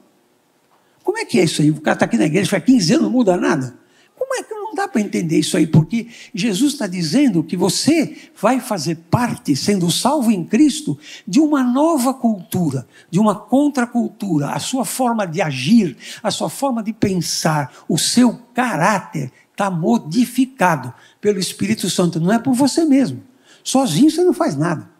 Como 1.04 1.18
é 1.18 1.26
que 1.26 1.40
é 1.40 1.44
isso 1.44 1.62
aí? 1.62 1.72
O 1.72 1.82
cara 1.82 1.96
está 1.96 2.06
aqui 2.06 2.18
na 2.18 2.26
igreja 2.26 2.50
faz 2.50 2.64
15 2.64 2.94
anos, 2.94 3.04
não 3.06 3.12
muda 3.12 3.38
nada. 3.38 3.76
Como 4.16 4.34
é 4.36 4.44
que 4.44 4.54
não 4.54 4.64
dá 4.76 4.88
para 4.88 5.02
entender 5.02 5.40
isso 5.40 5.58
aí? 5.58 5.66
Porque 5.66 6.08
Jesus 6.34 6.74
está 6.74 6.86
dizendo 6.86 7.44
que 7.44 7.58
você 7.58 8.16
vai 8.40 8.60
fazer 8.60 8.96
parte, 9.10 9.56
sendo 9.56 9.90
salvo 9.90 10.30
em 10.30 10.44
Cristo, 10.44 10.98
de 11.28 11.40
uma 11.40 11.64
nova 11.64 12.14
cultura, 12.14 12.88
de 13.10 13.20
uma 13.20 13.34
contracultura. 13.34 14.50
A 14.50 14.60
sua 14.60 14.86
forma 14.86 15.26
de 15.26 15.42
agir, 15.42 15.98
a 16.22 16.30
sua 16.30 16.50
forma 16.50 16.84
de 16.84 16.94
pensar, 16.94 17.74
o 17.90 17.98
seu 17.98 18.34
caráter 18.54 19.32
está 19.52 19.72
modificado 19.72 20.94
pelo 21.20 21.40
Espírito 21.40 21.90
Santo. 21.90 22.20
Não 22.20 22.32
é 22.32 22.38
por 22.38 22.54
você 22.54 22.86
mesmo. 22.86 23.24
Sozinho 23.64 24.12
você 24.12 24.24
não 24.24 24.34
faz 24.34 24.56
nada. 24.56 24.94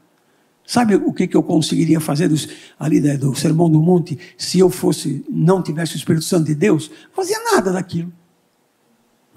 Sabe 0.66 0.96
o 0.96 1.14
que, 1.14 1.28
que 1.28 1.38
eu 1.38 1.44
conseguiria 1.44 2.00
fazer 2.00 2.28
dos, 2.28 2.50
ali 2.80 3.00
do 3.18 3.36
Sermão 3.36 3.70
do 3.70 3.80
Monte 3.80 4.18
se 4.36 4.58
eu 4.58 4.70
fosse, 4.70 5.24
não 5.30 5.62
tivesse 5.62 5.94
o 5.94 5.98
Espírito 5.98 6.26
Santo 6.26 6.46
de 6.46 6.56
Deus? 6.56 6.90
Fazia 7.14 7.38
nada 7.54 7.72
daquilo. 7.72 8.12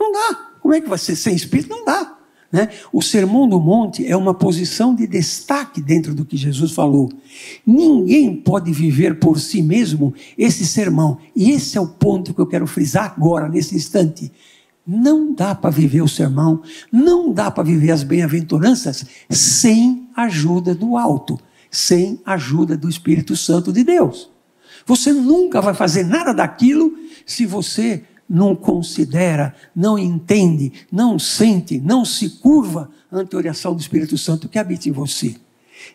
Não 0.09 0.13
dá. 0.13 0.35
Como 0.61 0.75
é 0.75 0.81
que 0.81 0.89
vai 0.89 0.99
ser 0.99 1.17
sem 1.17 1.35
espírito? 1.35 1.71
Não 1.71 1.85
dá. 1.85 2.17
Né? 2.51 2.71
O 2.91 3.03
sermão 3.03 3.47
do 3.47 3.61
monte 3.61 4.07
é 4.07 4.17
uma 4.17 4.33
posição 4.33 4.95
de 4.95 5.07
destaque 5.07 5.83
dentro 5.83 6.15
do 6.15 6.25
que 6.25 6.37
Jesus 6.37 6.73
falou. 6.73 7.11
Ninguém 7.67 8.35
pode 8.35 8.73
viver 8.73 9.19
por 9.19 9.39
si 9.39 9.61
mesmo 9.61 10.15
esse 10.37 10.67
sermão. 10.67 11.19
E 11.37 11.51
esse 11.51 11.77
é 11.77 11.81
o 11.81 11.87
ponto 11.87 12.33
que 12.33 12.41
eu 12.41 12.47
quero 12.47 12.67
frisar 12.67 13.13
agora, 13.15 13.49
nesse 13.49 13.77
instante. 13.77 14.33
Não 14.87 15.35
dá 15.35 15.55
para 15.55 15.69
viver 15.69 16.01
o 16.01 16.09
sermão, 16.09 16.63
não 16.91 17.31
dá 17.31 17.51
para 17.51 17.63
viver 17.63 17.91
as 17.91 18.03
bem-aventuranças 18.03 19.05
sem 19.29 20.09
ajuda 20.17 20.75
do 20.75 20.97
alto, 20.97 21.39
sem 21.71 22.19
ajuda 22.25 22.79
do 22.79 22.89
Espírito 22.89 23.37
Santo 23.37 23.71
de 23.71 23.85
Deus. 23.85 24.31
Você 24.87 25.13
nunca 25.13 25.61
vai 25.61 25.75
fazer 25.75 26.05
nada 26.05 26.33
daquilo 26.33 26.95
se 27.27 27.45
você 27.45 28.03
não 28.29 28.55
considera, 28.55 29.55
não 29.75 29.99
entende, 29.99 30.73
não 30.93 31.19
sente, 31.19 31.81
não 31.81 32.05
se 32.05 32.29
curva 32.29 32.91
ante 33.11 33.35
a 33.35 33.39
oração 33.39 33.75
do 33.75 33.81
Espírito 33.81 34.19
Santo 34.19 34.49
que 34.49 34.59
habita 34.59 34.89
em 34.89 34.93
você. 34.93 35.37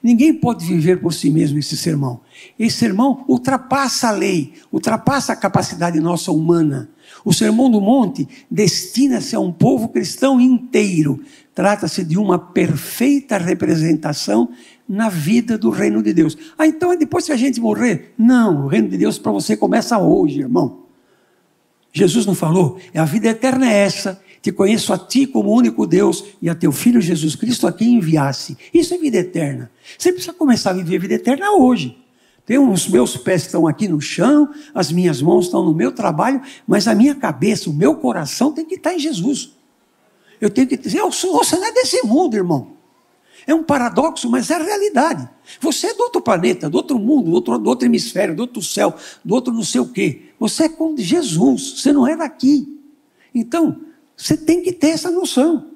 Ninguém 0.01 0.33
pode 0.33 0.65
viver 0.65 1.01
por 1.01 1.13
si 1.13 1.29
mesmo 1.29 1.59
esse 1.59 1.77
sermão. 1.77 2.21
Esse 2.57 2.77
sermão 2.77 3.23
ultrapassa 3.27 4.09
a 4.09 4.11
lei, 4.11 4.53
ultrapassa 4.71 5.33
a 5.33 5.35
capacidade 5.35 5.99
nossa 5.99 6.31
humana. 6.31 6.89
O 7.23 7.33
Sermão 7.33 7.69
do 7.69 7.79
Monte 7.79 8.27
destina-se 8.49 9.35
a 9.35 9.39
um 9.39 9.51
povo 9.51 9.89
cristão 9.89 10.41
inteiro. 10.41 11.21
Trata-se 11.53 12.03
de 12.03 12.17
uma 12.17 12.39
perfeita 12.39 13.37
representação 13.37 14.49
na 14.87 15.09
vida 15.09 15.57
do 15.57 15.69
reino 15.69 16.01
de 16.01 16.13
Deus. 16.13 16.37
Ah, 16.57 16.67
então 16.67 16.91
é 16.91 16.97
depois 16.97 17.25
que 17.25 17.31
a 17.31 17.37
gente 17.37 17.61
morrer? 17.61 18.13
Não, 18.17 18.65
o 18.65 18.67
reino 18.67 18.89
de 18.89 18.97
Deus 18.97 19.17
para 19.17 19.31
você 19.31 19.55
começa 19.55 19.97
hoje, 19.97 20.39
irmão. 20.39 20.82
Jesus 21.93 22.25
não 22.25 22.33
falou? 22.33 22.79
É 22.91 22.99
a 22.99 23.05
vida 23.05 23.29
eterna 23.29 23.71
é 23.71 23.77
essa. 23.77 24.19
Te 24.41 24.51
conheço 24.51 24.91
a 24.91 24.97
ti 24.97 25.25
como 25.27 25.53
único 25.53 25.87
Deus 25.87 26.25
e 26.41 26.49
a 26.49 26.55
teu 26.55 26.71
filho 26.71 26.99
Jesus 26.99 27.35
Cristo 27.35 27.67
a 27.67 27.71
quem 27.71 27.95
enviasse. 27.95 28.57
Isso 28.73 28.93
é 28.93 28.97
vida 28.97 29.17
eterna. 29.17 29.71
Você 29.97 30.11
precisa 30.11 30.33
começar 30.33 30.71
a 30.71 30.73
viver 30.73 30.97
a 30.97 30.99
vida 30.99 31.13
eterna 31.13 31.51
hoje. 31.51 31.97
Tem 32.45 32.57
os 32.57 32.89
meus 32.89 33.15
pés 33.15 33.43
estão 33.43 33.67
aqui 33.67 33.87
no 33.87 34.01
chão, 34.01 34.49
as 34.73 34.91
minhas 34.91 35.21
mãos 35.21 35.45
estão 35.45 35.63
no 35.63 35.73
meu 35.73 35.93
trabalho, 35.93 36.41
mas 36.67 36.89
a 36.89 36.95
minha 36.95 37.15
cabeça, 37.15 37.69
o 37.69 37.73
meu 37.73 37.95
coração 37.95 38.51
tem 38.51 38.65
que 38.65 38.75
estar 38.75 38.93
em 38.93 38.99
Jesus. 38.99 39.53
Eu 40.41 40.49
tenho 40.49 40.67
que 40.67 40.75
dizer, 40.75 40.97
eu 40.97 41.11
sou, 41.11 41.37
você 41.37 41.55
não 41.55 41.65
é 41.65 41.71
desse 41.71 42.05
mundo, 42.05 42.35
irmão. 42.35 42.73
É 43.45 43.53
um 43.53 43.63
paradoxo, 43.63 44.29
mas 44.29 44.49
é 44.49 44.55
a 44.55 44.63
realidade. 44.63 45.27
Você 45.59 45.87
é 45.87 45.93
do 45.93 46.03
outro 46.03 46.21
planeta, 46.21 46.69
do 46.69 46.75
outro 46.75 46.97
mundo, 46.97 47.29
do 47.29 47.33
outro, 47.33 47.57
do 47.57 47.69
outro 47.69 47.87
hemisfério, 47.87 48.35
do 48.35 48.41
outro 48.41 48.61
céu, 48.61 48.95
do 49.23 49.33
outro 49.33 49.53
não 49.53 49.63
sei 49.63 49.81
o 49.81 49.87
quê. 49.87 50.29
Você 50.39 50.63
é 50.63 50.69
com 50.69 50.95
Jesus, 50.97 51.81
você 51.81 51.91
não 51.91 52.07
é 52.07 52.15
daqui. 52.15 52.79
Então, 53.33 53.81
você 54.15 54.37
tem 54.37 54.61
que 54.61 54.71
ter 54.71 54.89
essa 54.89 55.11
noção. 55.11 55.71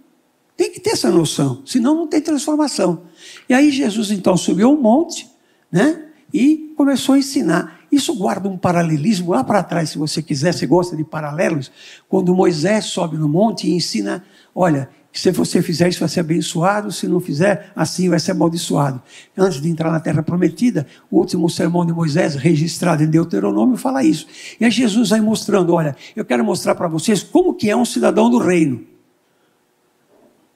Tem 0.56 0.72
que 0.72 0.80
ter 0.80 0.92
essa 0.92 1.12
noção, 1.12 1.62
senão 1.66 1.94
não 1.94 2.08
tem 2.08 2.20
transformação. 2.20 3.04
E 3.48 3.54
aí 3.54 3.70
Jesus 3.70 4.10
então 4.10 4.36
subiu 4.36 4.72
um 4.72 4.82
monte, 4.82 5.30
né? 5.72 6.08
e 6.34 6.74
começou 6.76 7.16
a 7.16 7.20
ensinar. 7.20 7.80
Isso 7.92 8.14
guarda 8.14 8.50
um 8.50 8.58
paralelismo 8.58 9.32
lá 9.32 9.44
para 9.44 9.64
trás, 9.64 9.92
se 9.92 9.98
você 9.98 10.22
quiser, 10.22 10.54
você 10.54 10.68
gosta 10.68 10.96
de 10.96 11.04
paralelos, 11.04 11.72
quando 12.10 12.36
Moisés 12.36 12.86
sobe 12.86 13.18
no 13.18 13.30
monte 13.30 13.68
e 13.68 13.74
ensina: 13.74 14.26
olha, 14.54 14.90
se 15.20 15.32
você 15.32 15.62
fizer 15.62 15.90
isso 15.90 16.00
vai 16.00 16.10
ser 16.10 16.20
abençoado, 16.20 16.92
se 16.92 17.08
não 17.08 17.20
fizer, 17.20 17.72
assim 17.76 18.10
vai 18.10 18.20
ser 18.20 18.32
amaldiçoado. 18.32 19.02
Antes 19.38 19.62
de 19.62 19.70
entrar 19.70 19.92
na 19.92 20.00
terra 20.00 20.22
prometida, 20.22 20.86
o 21.10 21.18
último 21.18 21.50
sermão 21.50 21.86
de 21.86 21.94
Moisés, 21.94 22.36
registrado 22.36 23.04
em 23.04 23.08
Deuteronômio, 23.08 23.78
fala 23.78 24.04
isso. 24.04 24.28
E 24.60 24.70
Jesus 24.70 25.10
vai 25.10 25.22
mostrando: 25.22 25.74
olha, 25.74 25.96
eu 26.16 26.24
quero 26.24 26.44
mostrar 26.44 26.76
para 26.76 26.88
vocês 26.88 27.24
como 27.24 27.54
que 27.54 27.70
é 27.70 27.76
um 27.76 27.86
cidadão 27.86 28.30
do 28.30 28.38
reino. 28.38 28.82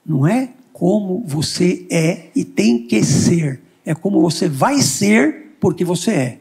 Não 0.06 0.28
é 0.28 0.50
como 0.74 1.24
você 1.26 1.86
é 1.90 2.28
e 2.36 2.44
tem 2.44 2.86
que 2.86 3.04
ser, 3.04 3.62
é 3.86 3.96
como 3.96 4.22
você 4.22 4.48
vai 4.48 4.82
ser 4.82 5.56
porque 5.60 5.86
você 5.86 6.12
é. 6.12 6.41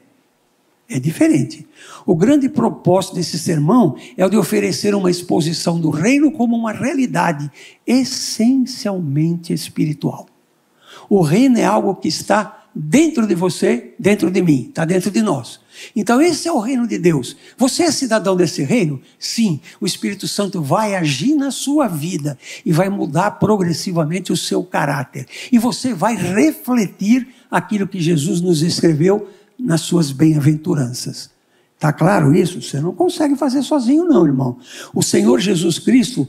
É 0.92 0.98
diferente. 0.98 1.64
O 2.04 2.16
grande 2.16 2.48
propósito 2.48 3.14
desse 3.14 3.38
sermão 3.38 3.94
é 4.16 4.26
o 4.26 4.28
de 4.28 4.36
oferecer 4.36 4.92
uma 4.92 5.08
exposição 5.08 5.80
do 5.80 5.88
reino 5.88 6.32
como 6.32 6.56
uma 6.56 6.72
realidade 6.72 7.48
essencialmente 7.86 9.52
espiritual. 9.52 10.26
O 11.08 11.22
reino 11.22 11.58
é 11.58 11.64
algo 11.64 11.94
que 11.94 12.08
está 12.08 12.66
dentro 12.74 13.24
de 13.24 13.36
você, 13.36 13.94
dentro 14.00 14.32
de 14.32 14.42
mim, 14.42 14.66
está 14.68 14.84
dentro 14.84 15.12
de 15.12 15.22
nós. 15.22 15.60
Então, 15.94 16.20
esse 16.20 16.48
é 16.48 16.52
o 16.52 16.58
reino 16.58 16.88
de 16.88 16.98
Deus. 16.98 17.36
Você 17.56 17.84
é 17.84 17.92
cidadão 17.92 18.36
desse 18.36 18.64
reino? 18.64 19.00
Sim, 19.16 19.60
o 19.80 19.86
Espírito 19.86 20.26
Santo 20.26 20.60
vai 20.60 20.96
agir 20.96 21.36
na 21.36 21.52
sua 21.52 21.86
vida 21.86 22.36
e 22.66 22.72
vai 22.72 22.88
mudar 22.88 23.32
progressivamente 23.32 24.32
o 24.32 24.36
seu 24.36 24.64
caráter. 24.64 25.26
E 25.52 25.58
você 25.58 25.94
vai 25.94 26.16
refletir 26.16 27.28
aquilo 27.48 27.86
que 27.86 28.00
Jesus 28.00 28.40
nos 28.40 28.62
escreveu 28.62 29.28
nas 29.60 29.82
suas 29.82 30.10
bem-aventuranças. 30.10 31.30
Está 31.74 31.92
claro 31.92 32.34
isso? 32.34 32.60
Você 32.60 32.80
não 32.80 32.92
consegue 32.92 33.36
fazer 33.36 33.62
sozinho, 33.62 34.04
não, 34.04 34.26
irmão. 34.26 34.58
O 34.94 35.02
Senhor 35.02 35.38
Jesus 35.40 35.78
Cristo, 35.78 36.28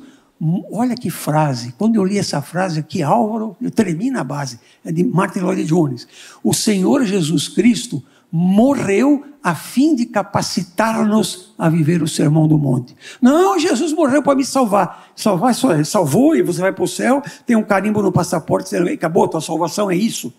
olha 0.72 0.96
que 0.96 1.10
frase. 1.10 1.74
Quando 1.78 1.96
eu 1.96 2.06
li 2.06 2.18
essa 2.18 2.42
frase 2.42 2.80
aqui, 2.80 3.04
Álvaro, 3.04 3.56
eu 3.62 3.70
tremi 3.70 4.10
na 4.10 4.24
base. 4.24 4.60
É 4.84 4.92
de 4.92 5.04
Martin 5.04 5.40
Lloyd 5.40 5.64
Jones. 5.66 6.08
O 6.42 6.54
Senhor 6.54 7.04
Jesus 7.04 7.50
Cristo 7.50 8.02
morreu 8.32 9.26
a 9.44 9.54
fim 9.54 9.94
de 9.94 10.06
capacitar-nos 10.06 11.54
a 11.58 11.68
viver 11.68 12.02
o 12.02 12.08
sermão 12.08 12.48
do 12.48 12.58
monte. 12.58 12.96
Não, 13.22 13.60
Jesus 13.60 13.92
morreu 13.92 14.24
para 14.24 14.36
me 14.36 14.46
salvar. 14.46 15.12
Salvar 15.16 15.54
só 15.54 15.84
salvou 15.84 16.34
e 16.36 16.42
você 16.42 16.62
vai 16.62 16.72
para 16.72 16.84
o 16.84 16.88
céu, 16.88 17.22
tem 17.46 17.58
um 17.58 17.64
carimbo 17.64 18.02
no 18.02 18.12
passaporte, 18.12 18.70
você 18.70 18.78
acabou, 18.78 19.28
tua 19.28 19.42
salvação 19.42 19.92
é 19.92 19.96
isso. 19.96 20.34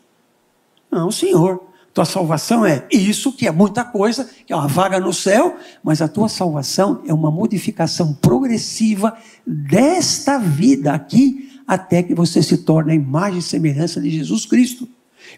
Não, 0.91 1.11
Senhor. 1.11 1.72
Tua 1.93 2.07
salvação 2.07 2.65
é 2.65 2.87
isso, 2.91 3.33
que 3.33 3.47
é 3.47 3.51
muita 3.51 3.85
coisa, 3.85 4.29
que 4.47 4.53
é 4.53 4.57
uma 4.57 4.67
vaga 4.67 4.99
no 4.99 5.13
céu, 5.13 5.57
mas 5.85 6.01
a 6.01 6.09
tua 6.09 6.29
salvação 6.29 7.03
é 7.07 7.13
uma 7.13 7.31
modificação 7.31 8.15
progressiva 8.15 9.17
desta 9.47 10.39
vida 10.39 10.93
aqui, 10.93 11.61
até 11.67 12.03
que 12.03 12.15
você 12.15 12.43
se 12.43 12.59
torne 12.59 12.93
a 12.93 12.95
imagem 12.95 13.41
e 13.41 13.43
semelhança 13.43 14.01
de 14.01 14.11
Jesus 14.11 14.47
Cristo. 14.47 14.89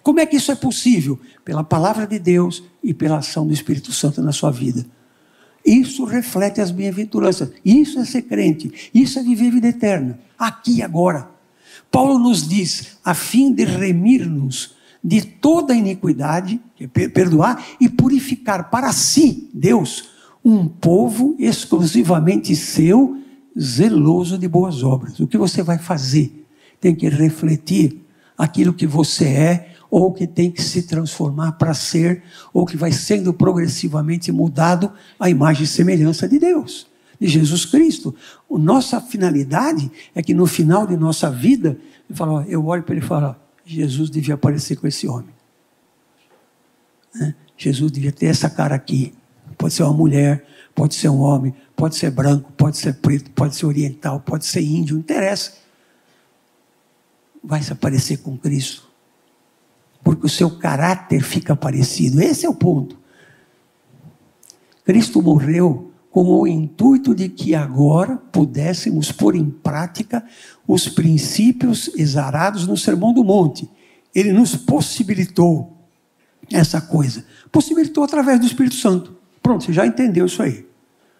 Como 0.02 0.20
é 0.20 0.26
que 0.26 0.36
isso 0.36 0.52
é 0.52 0.54
possível? 0.54 1.18
Pela 1.44 1.64
palavra 1.64 2.06
de 2.06 2.18
Deus 2.18 2.62
e 2.82 2.94
pela 2.94 3.18
ação 3.18 3.46
do 3.46 3.52
Espírito 3.52 3.92
Santo 3.92 4.22
na 4.22 4.32
sua 4.32 4.50
vida. 4.50 4.86
Isso 5.64 6.04
reflete 6.04 6.60
as 6.60 6.70
bem-aventuranças. 6.70 7.50
Isso 7.64 7.98
é 7.98 8.04
ser 8.04 8.22
crente. 8.22 8.90
Isso 8.94 9.18
é 9.18 9.22
viver 9.22 9.50
vida 9.50 9.68
eterna. 9.68 10.18
Aqui 10.38 10.76
e 10.76 10.82
agora. 10.82 11.28
Paulo 11.90 12.18
nos 12.18 12.46
diz, 12.46 12.98
a 13.04 13.14
fim 13.14 13.52
de 13.52 13.64
remir-nos 13.64 14.74
de 15.04 15.20
toda 15.20 15.74
iniquidade, 15.74 16.58
é 16.80 17.08
perdoar 17.08 17.62
e 17.78 17.90
purificar 17.90 18.70
para 18.70 18.90
si, 18.90 19.50
Deus, 19.52 20.08
um 20.42 20.66
povo 20.66 21.36
exclusivamente 21.38 22.56
seu, 22.56 23.18
zeloso 23.58 24.38
de 24.38 24.48
boas 24.48 24.82
obras. 24.82 25.20
O 25.20 25.26
que 25.26 25.36
você 25.36 25.62
vai 25.62 25.78
fazer? 25.78 26.46
Tem 26.80 26.94
que 26.94 27.08
refletir 27.08 28.02
aquilo 28.36 28.72
que 28.72 28.86
você 28.86 29.26
é, 29.26 29.74
ou 29.90 30.12
que 30.12 30.26
tem 30.26 30.50
que 30.50 30.60
se 30.60 30.82
transformar 30.82 31.52
para 31.52 31.72
ser, 31.72 32.22
ou 32.52 32.66
que 32.66 32.76
vai 32.76 32.90
sendo 32.90 33.32
progressivamente 33.32 34.32
mudado 34.32 34.90
à 35.20 35.30
imagem 35.30 35.64
e 35.64 35.68
semelhança 35.68 36.26
de 36.26 36.38
Deus, 36.38 36.86
de 37.20 37.28
Jesus 37.28 37.64
Cristo. 37.64 38.12
Nossa 38.50 39.00
finalidade 39.00 39.92
é 40.14 40.22
que 40.22 40.34
no 40.34 40.46
final 40.46 40.86
de 40.86 40.96
nossa 40.96 41.30
vida, 41.30 41.78
eu, 42.10 42.16
falo, 42.16 42.42
eu 42.48 42.66
olho 42.66 42.82
para 42.82 42.96
ele 42.96 43.04
e 43.04 43.06
falo, 43.06 43.36
Jesus 43.64 44.10
devia 44.10 44.34
aparecer 44.34 44.76
com 44.76 44.86
esse 44.86 45.06
homem. 45.06 45.34
Né? 47.14 47.34
Jesus 47.56 47.90
devia 47.90 48.12
ter 48.12 48.26
essa 48.26 48.50
cara 48.50 48.74
aqui. 48.74 49.14
Pode 49.56 49.74
ser 49.74 49.84
uma 49.84 49.92
mulher, 49.92 50.46
pode 50.74 50.94
ser 50.94 51.08
um 51.08 51.20
homem, 51.20 51.54
pode 51.76 51.96
ser 51.96 52.10
branco, 52.10 52.52
pode 52.52 52.76
ser 52.76 52.94
preto, 52.94 53.30
pode 53.30 53.54
ser 53.54 53.66
oriental, 53.66 54.20
pode 54.20 54.44
ser 54.44 54.62
índio, 54.62 54.94
não 54.94 55.00
interessa. 55.00 55.54
Vai 57.42 57.62
se 57.62 57.72
aparecer 57.72 58.18
com 58.18 58.36
Cristo. 58.36 58.88
Porque 60.02 60.26
o 60.26 60.28
seu 60.28 60.50
caráter 60.58 61.22
fica 61.22 61.56
parecido. 61.56 62.20
Esse 62.20 62.44
é 62.44 62.48
o 62.48 62.54
ponto. 62.54 62.98
Cristo 64.84 65.22
morreu 65.22 65.93
com 66.14 66.26
o 66.26 66.46
intuito 66.46 67.12
de 67.12 67.28
que 67.28 67.56
agora 67.56 68.16
pudéssemos 68.30 69.10
pôr 69.10 69.34
em 69.34 69.50
prática 69.50 70.24
os 70.64 70.88
princípios 70.88 71.90
exarados 71.96 72.68
no 72.68 72.76
Sermão 72.76 73.12
do 73.12 73.24
Monte. 73.24 73.68
Ele 74.14 74.32
nos 74.32 74.54
possibilitou 74.54 75.76
essa 76.52 76.80
coisa. 76.80 77.24
Possibilitou 77.50 78.04
através 78.04 78.38
do 78.38 78.46
Espírito 78.46 78.76
Santo. 78.76 79.16
Pronto, 79.42 79.64
você 79.64 79.72
já 79.72 79.84
entendeu 79.84 80.26
isso 80.26 80.40
aí. 80.40 80.64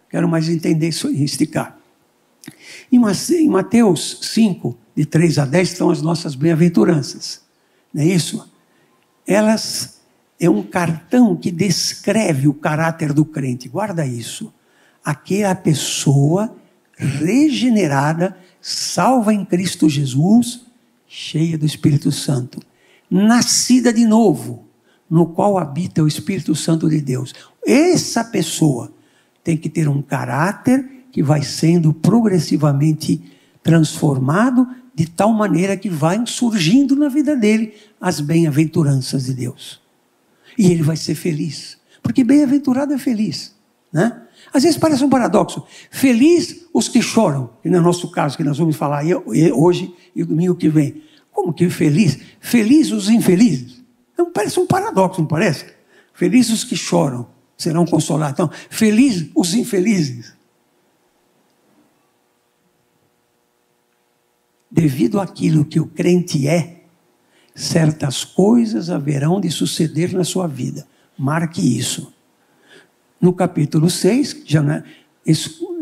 Quero 0.08 0.28
mais 0.28 0.48
entender 0.48 0.90
isso 0.90 1.08
aí, 1.08 1.24
esticar. 1.24 1.76
Em 2.92 3.00
Mateus 3.48 4.20
5, 4.22 4.78
de 4.94 5.04
3 5.04 5.38
a 5.40 5.44
10, 5.44 5.72
estão 5.72 5.90
as 5.90 6.02
nossas 6.02 6.36
bem-aventuranças. 6.36 7.42
Não 7.92 8.00
é 8.00 8.06
isso? 8.06 8.48
Elas 9.26 9.98
é 10.38 10.48
um 10.48 10.62
cartão 10.62 11.34
que 11.34 11.50
descreve 11.50 12.46
o 12.46 12.54
caráter 12.54 13.12
do 13.12 13.24
crente. 13.24 13.68
Guarda 13.68 14.06
isso 14.06 14.53
aquela 15.04 15.54
pessoa 15.54 16.54
regenerada, 16.96 18.37
salva 18.61 19.34
em 19.34 19.44
Cristo 19.44 19.88
Jesus, 19.88 20.62
cheia 21.06 21.58
do 21.58 21.66
Espírito 21.66 22.11
Santo, 22.11 22.61
nascida 23.11 23.92
de 23.92 24.06
novo, 24.06 24.64
no 25.08 25.26
qual 25.26 25.58
habita 25.58 26.02
o 26.02 26.08
Espírito 26.08 26.54
Santo 26.54 26.88
de 26.88 27.00
Deus. 27.00 27.34
Essa 27.66 28.25
pessoa 28.25 28.90
tem 29.42 29.56
que 29.56 29.68
ter 29.68 29.88
um 29.88 30.00
caráter 30.00 31.04
que 31.12 31.23
vai 31.23 31.42
sendo 31.42 31.92
progressivamente 31.92 33.23
transformado 33.62 34.66
de 34.94 35.06
tal 35.06 35.32
maneira 35.32 35.76
que 35.76 35.88
vai 35.88 36.20
surgindo 36.26 36.96
na 36.96 37.08
vida 37.08 37.37
dele 37.37 37.75
as 38.00 38.20
bem-aventuranças 38.20 39.26
de 39.26 39.34
Deus. 39.34 39.80
E 40.56 40.66
ele 40.66 40.82
vai 40.82 40.96
ser 40.96 41.14
feliz, 41.14 41.76
porque 42.02 42.25
bem-aventurado 42.25 42.92
é 42.92 42.99
feliz, 42.99 43.54
né? 43.92 44.24
Às 44.54 44.62
vezes 44.62 44.78
parece 44.78 45.02
um 45.02 45.11
paradoxo. 45.11 45.64
Feliz 45.90 46.64
os 46.73 46.88
que 46.88 47.02
choram, 47.02 47.50
que 47.61 47.68
no 47.68 47.82
nosso 47.82 48.08
caso, 48.12 48.37
que 48.37 48.44
nós 48.44 48.56
vamos 48.56 48.76
falar 48.76 49.02
hoje 49.52 49.92
e 50.14 50.23
domingo 50.23 50.54
que 50.54 50.68
vem. 50.68 51.02
Como 51.32 51.52
que 51.52 51.68
feliz? 51.68 52.20
Feliz 52.38 52.92
os 52.92 53.08
infelizes. 53.08 53.82
Então, 54.12 54.30
parece 54.30 54.61
um 54.61 54.66
paradoxo, 54.66 55.20
não 55.20 55.26
parece? 55.26 55.66
Feliz 56.12 56.50
os 56.50 56.62
que 56.62 56.76
choram, 56.76 57.26
serão 57.58 57.84
consolados. 57.84 58.34
Então, 58.34 58.50
feliz 58.70 59.28
os 59.34 59.54
infelizes. 59.54 60.32
Devido 64.70 65.20
àquilo 65.20 65.64
que 65.64 65.80
o 65.80 65.87
crente 65.87 66.46
é, 66.46 66.84
certas 67.56 68.25
coisas 68.25 68.88
haverão 68.88 69.40
de 69.40 69.50
suceder 69.50 70.12
na 70.12 70.23
sua 70.23 70.46
vida. 70.46 70.87
Marque 71.18 71.76
isso. 71.76 72.13
No 73.25 73.33
capítulo 73.33 73.88
6, 73.88 74.43
já 74.45 74.85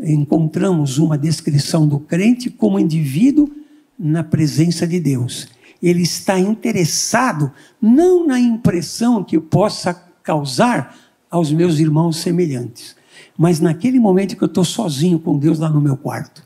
encontramos 0.04 0.98
uma 0.98 1.18
descrição 1.18 1.88
do 1.88 1.98
crente 1.98 2.48
como 2.48 2.78
indivíduo 2.78 3.50
na 3.98 4.22
presença 4.22 4.86
de 4.86 5.00
Deus. 5.00 5.48
Ele 5.82 6.02
está 6.02 6.38
interessado 6.38 7.50
não 7.80 8.24
na 8.24 8.38
impressão 8.38 9.24
que 9.24 9.40
possa 9.40 9.92
causar 10.22 10.96
aos 11.28 11.50
meus 11.50 11.80
irmãos 11.80 12.18
semelhantes, 12.18 12.94
mas 13.36 13.58
naquele 13.58 13.98
momento 13.98 14.36
que 14.36 14.44
eu 14.44 14.46
estou 14.46 14.64
sozinho 14.64 15.18
com 15.18 15.36
Deus 15.36 15.58
lá 15.58 15.68
no 15.68 15.80
meu 15.80 15.96
quarto. 15.96 16.44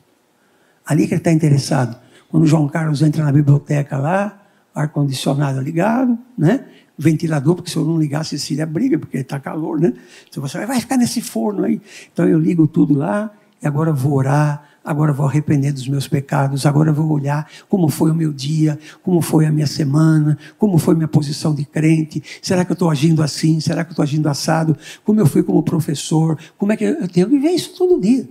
Ali 0.83 1.05
que 1.07 1.13
ele 1.13 1.21
está 1.21 1.31
interessado. 1.31 1.95
Quando 2.27 2.47
João 2.47 2.67
Carlos 2.67 3.03
entra 3.03 3.23
na 3.23 3.31
biblioteca 3.31 3.99
lá, 3.99 4.41
ar-condicionado 4.73 5.61
ligado, 5.61 6.17
né? 6.35 6.65
Ventilador, 6.97 7.55
porque 7.55 7.69
se 7.69 7.77
eu 7.77 7.85
não 7.85 7.99
ligar, 7.99 8.21
a 8.21 8.23
Cecília 8.23 8.65
briga, 8.65 8.97
porque 8.97 9.17
está 9.17 9.39
calor, 9.39 9.79
né? 9.79 9.93
Então 10.29 10.41
você 10.41 10.65
vai 10.65 10.79
ficar 10.79 10.97
nesse 10.97 11.21
forno 11.21 11.63
aí. 11.63 11.81
Então 12.11 12.27
eu 12.27 12.39
ligo 12.39 12.67
tudo 12.67 12.95
lá, 12.95 13.31
e 13.61 13.67
agora 13.67 13.93
vou 13.93 14.13
orar, 14.13 14.67
agora 14.83 15.11
vou 15.11 15.25
arrepender 15.25 15.73
dos 15.73 15.87
meus 15.87 16.07
pecados, 16.07 16.65
agora 16.65 16.93
vou 16.93 17.09
olhar 17.11 17.49
como 17.67 17.89
foi 17.89 18.09
o 18.09 18.15
meu 18.15 18.31
dia, 18.31 18.79
como 19.03 19.21
foi 19.21 19.45
a 19.45 19.51
minha 19.51 19.67
semana, 19.67 20.37
como 20.57 20.77
foi 20.77 20.95
minha 20.95 21.07
posição 21.07 21.53
de 21.53 21.65
crente, 21.65 22.23
será 22.41 22.63
que 22.63 22.71
eu 22.71 22.75
estou 22.75 22.89
agindo 22.89 23.21
assim, 23.21 23.59
será 23.59 23.83
que 23.83 23.89
eu 23.89 23.93
estou 23.93 24.03
agindo 24.03 24.27
assado, 24.27 24.77
como 25.03 25.19
eu 25.19 25.25
fui 25.25 25.43
como 25.43 25.61
professor, 25.61 26.39
como 26.57 26.71
é 26.71 26.77
que 26.77 26.83
eu 26.85 27.07
tenho 27.07 27.29
que 27.29 27.37
ver 27.37 27.51
isso 27.51 27.75
todo 27.75 27.99
dia. 27.99 28.27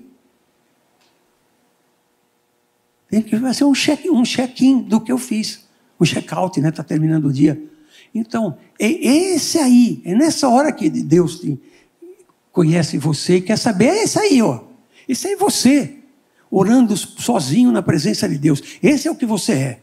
Tem 3.08 3.23
que 3.23 3.37
fazer 3.38 3.64
um 3.64 3.73
check-in 3.73 4.11
um 4.11 4.25
check 4.25 4.58
do 4.88 5.00
que 5.00 5.12
eu 5.12 5.18
fiz. 5.18 5.64
Um 6.00 6.04
check-out, 6.04 6.61
né? 6.61 6.70
Está 6.70 6.82
terminando 6.82 7.26
o 7.26 7.32
dia. 7.32 7.62
Então, 8.18 8.56
é 8.78 8.90
esse 8.90 9.58
aí, 9.58 10.00
é 10.04 10.14
nessa 10.14 10.49
hora 10.49 10.73
que 10.73 10.88
Deus 10.88 11.40
te 11.40 11.61
conhece 12.50 12.96
você 12.96 13.37
e 13.37 13.40
quer 13.42 13.58
saber, 13.58 13.88
é 13.88 14.04
esse 14.04 14.18
aí, 14.18 14.40
ó. 14.40 14.61
Esse 15.06 15.26
aí 15.26 15.35
é 15.35 15.37
você, 15.37 15.96
orando 16.50 16.96
sozinho 16.96 17.70
na 17.70 17.82
presença 17.82 18.26
de 18.26 18.38
Deus. 18.38 18.62
Esse 18.82 19.06
é 19.06 19.11
o 19.11 19.14
que 19.14 19.26
você 19.26 19.52
é. 19.52 19.80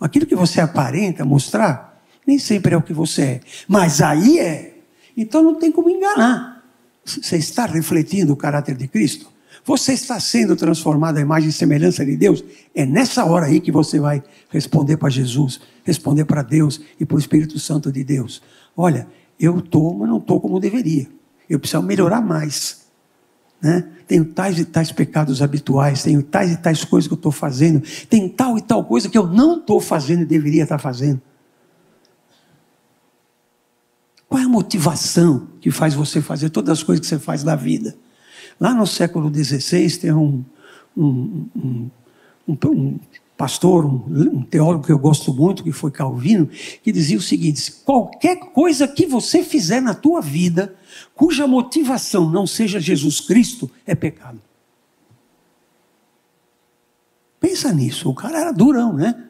Aquilo 0.00 0.26
que 0.26 0.34
você 0.34 0.60
aparenta 0.60 1.24
mostrar, 1.24 2.02
nem 2.26 2.38
sempre 2.38 2.74
é 2.74 2.76
o 2.76 2.82
que 2.82 2.92
você 2.92 3.22
é. 3.22 3.40
Mas 3.68 4.02
aí 4.02 4.40
é. 4.40 4.78
Então 5.16 5.42
não 5.42 5.54
tem 5.54 5.70
como 5.70 5.88
enganar. 5.88 6.64
Você 7.04 7.36
está 7.36 7.66
refletindo 7.66 8.32
o 8.32 8.36
caráter 8.36 8.76
de 8.76 8.88
Cristo? 8.88 9.30
Você 9.64 9.92
está 9.92 10.18
sendo 10.18 10.56
transformado 10.56 11.18
à 11.18 11.20
imagem 11.20 11.50
e 11.50 11.52
semelhança 11.52 12.04
de 12.04 12.16
Deus? 12.16 12.42
É 12.74 12.86
nessa 12.86 13.24
hora 13.24 13.46
aí 13.46 13.60
que 13.60 13.70
você 13.70 14.00
vai 14.00 14.22
responder 14.48 14.96
para 14.96 15.10
Jesus, 15.10 15.60
responder 15.84 16.24
para 16.24 16.42
Deus 16.42 16.80
e 16.98 17.04
para 17.04 17.16
o 17.16 17.18
Espírito 17.18 17.58
Santo 17.58 17.92
de 17.92 18.02
Deus. 18.02 18.42
Olha, 18.76 19.06
eu 19.38 19.58
estou, 19.58 19.94
mas 19.94 20.08
não 20.08 20.18
estou 20.18 20.40
como 20.40 20.58
deveria. 20.58 21.08
Eu 21.48 21.58
preciso 21.58 21.82
melhorar 21.82 22.20
mais. 22.20 22.80
Né? 23.60 23.86
Tenho 24.06 24.24
tais 24.24 24.58
e 24.58 24.64
tais 24.64 24.90
pecados 24.90 25.42
habituais, 25.42 26.02
tenho 26.02 26.22
tais 26.22 26.52
e 26.52 26.56
tais 26.56 26.84
coisas 26.84 27.06
que 27.06 27.12
eu 27.12 27.16
estou 27.16 27.32
fazendo, 27.32 27.82
tem 28.08 28.28
tal 28.28 28.56
e 28.56 28.62
tal 28.62 28.84
coisa 28.84 29.08
que 29.08 29.18
eu 29.18 29.26
não 29.26 29.58
estou 29.58 29.80
fazendo 29.80 30.22
e 30.22 30.26
deveria 30.26 30.62
estar 30.62 30.78
fazendo. 30.78 31.20
Qual 34.28 34.40
é 34.40 34.44
a 34.44 34.48
motivação 34.48 35.48
que 35.60 35.70
faz 35.70 35.92
você 35.92 36.22
fazer 36.22 36.50
todas 36.50 36.70
as 36.70 36.82
coisas 36.82 37.00
que 37.00 37.06
você 37.06 37.18
faz 37.18 37.44
na 37.44 37.56
vida? 37.56 37.96
Lá 38.60 38.74
no 38.74 38.86
século 38.86 39.32
XVI 39.34 39.98
tem 39.98 40.12
um, 40.12 40.44
um, 40.94 41.46
um, 41.56 41.90
um 42.46 43.00
pastor, 43.36 43.86
um, 43.86 44.42
teólogo 44.42 44.84
que 44.84 44.92
eu 44.92 44.98
gosto 44.98 45.32
muito, 45.32 45.64
que 45.64 45.72
foi 45.72 45.90
Calvino, 45.90 46.46
que 46.82 46.92
dizia 46.92 47.16
o 47.16 47.22
seguinte: 47.22 47.72
qualquer 47.84 48.36
coisa 48.52 48.86
que 48.86 49.06
você 49.06 49.42
fizer 49.42 49.80
na 49.80 49.94
tua 49.94 50.20
vida, 50.20 50.76
cuja 51.14 51.46
motivação 51.46 52.30
não 52.30 52.46
seja 52.46 52.78
Jesus 52.78 53.18
Cristo, 53.20 53.70
é 53.86 53.94
pecado. 53.94 54.40
Pensa 57.40 57.72
nisso, 57.72 58.10
o 58.10 58.14
cara 58.14 58.38
era 58.38 58.52
durão, 58.52 58.92
né? 58.92 59.24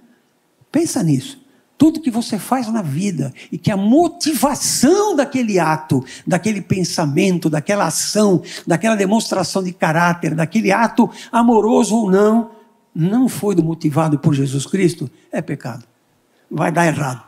Pensa 0.72 1.02
nisso 1.04 1.39
tudo 1.80 2.02
que 2.02 2.10
você 2.10 2.38
faz 2.38 2.70
na 2.70 2.82
vida 2.82 3.32
e 3.50 3.56
que 3.56 3.70
a 3.70 3.76
motivação 3.76 5.16
daquele 5.16 5.58
ato, 5.58 6.04
daquele 6.26 6.60
pensamento, 6.60 7.48
daquela 7.48 7.86
ação, 7.86 8.42
daquela 8.66 8.94
demonstração 8.94 9.62
de 9.62 9.72
caráter, 9.72 10.34
daquele 10.34 10.70
ato 10.70 11.08
amoroso 11.32 11.96
ou 11.96 12.10
não, 12.10 12.50
não 12.94 13.30
foi 13.30 13.56
motivado 13.56 14.18
por 14.18 14.34
Jesus 14.34 14.66
Cristo, 14.66 15.10
é 15.32 15.40
pecado. 15.40 15.86
Vai 16.50 16.70
dar 16.70 16.86
errado. 16.86 17.22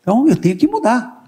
Então 0.00 0.26
eu 0.26 0.34
tenho 0.34 0.56
que 0.56 0.66
mudar. 0.66 1.24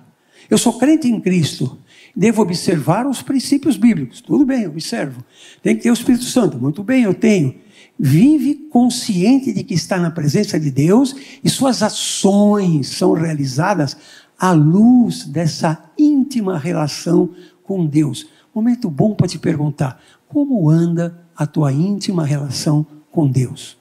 Eu 0.51 0.59
sou 0.59 0.77
crente 0.77 1.07
em 1.07 1.21
Cristo. 1.21 1.79
Devo 2.17 2.43
observar 2.43 3.07
os 3.07 3.23
princípios 3.23 3.77
bíblicos. 3.77 4.21
Tudo 4.21 4.45
bem, 4.45 4.67
observo. 4.67 5.25
Tem 5.63 5.77
que 5.77 5.85
ter 5.85 5.91
o 5.91 5.95
Espírito 5.95 6.25
Santo. 6.25 6.59
Muito 6.59 6.83
bem, 6.83 7.05
eu 7.05 7.15
tenho 7.15 7.65
vive 7.99 8.55
consciente 8.71 9.53
de 9.53 9.65
que 9.65 9.75
está 9.75 9.99
na 9.99 10.11
presença 10.11 10.61
de 10.61 10.71
Deus 10.71 11.15
e 11.43 11.49
suas 11.49 11.83
ações 11.83 12.89
são 12.89 13.15
realizadas 13.15 13.97
à 14.39 14.53
luz 14.53 15.25
dessa 15.25 15.83
íntima 15.99 16.59
relação 16.59 17.31
com 17.63 17.87
Deus. 17.87 18.29
Momento 18.55 18.91
bom 18.91 19.15
para 19.15 19.29
te 19.29 19.39
perguntar: 19.39 20.01
como 20.29 20.69
anda 20.69 21.27
a 21.37 21.47
tua 21.47 21.73
íntima 21.73 22.25
relação 22.25 22.87
com 23.11 23.27
Deus? 23.29 23.77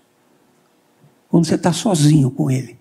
Quando 1.29 1.45
você 1.45 1.55
está 1.55 1.73
sozinho 1.73 2.31
com 2.31 2.49
Ele. 2.49 2.77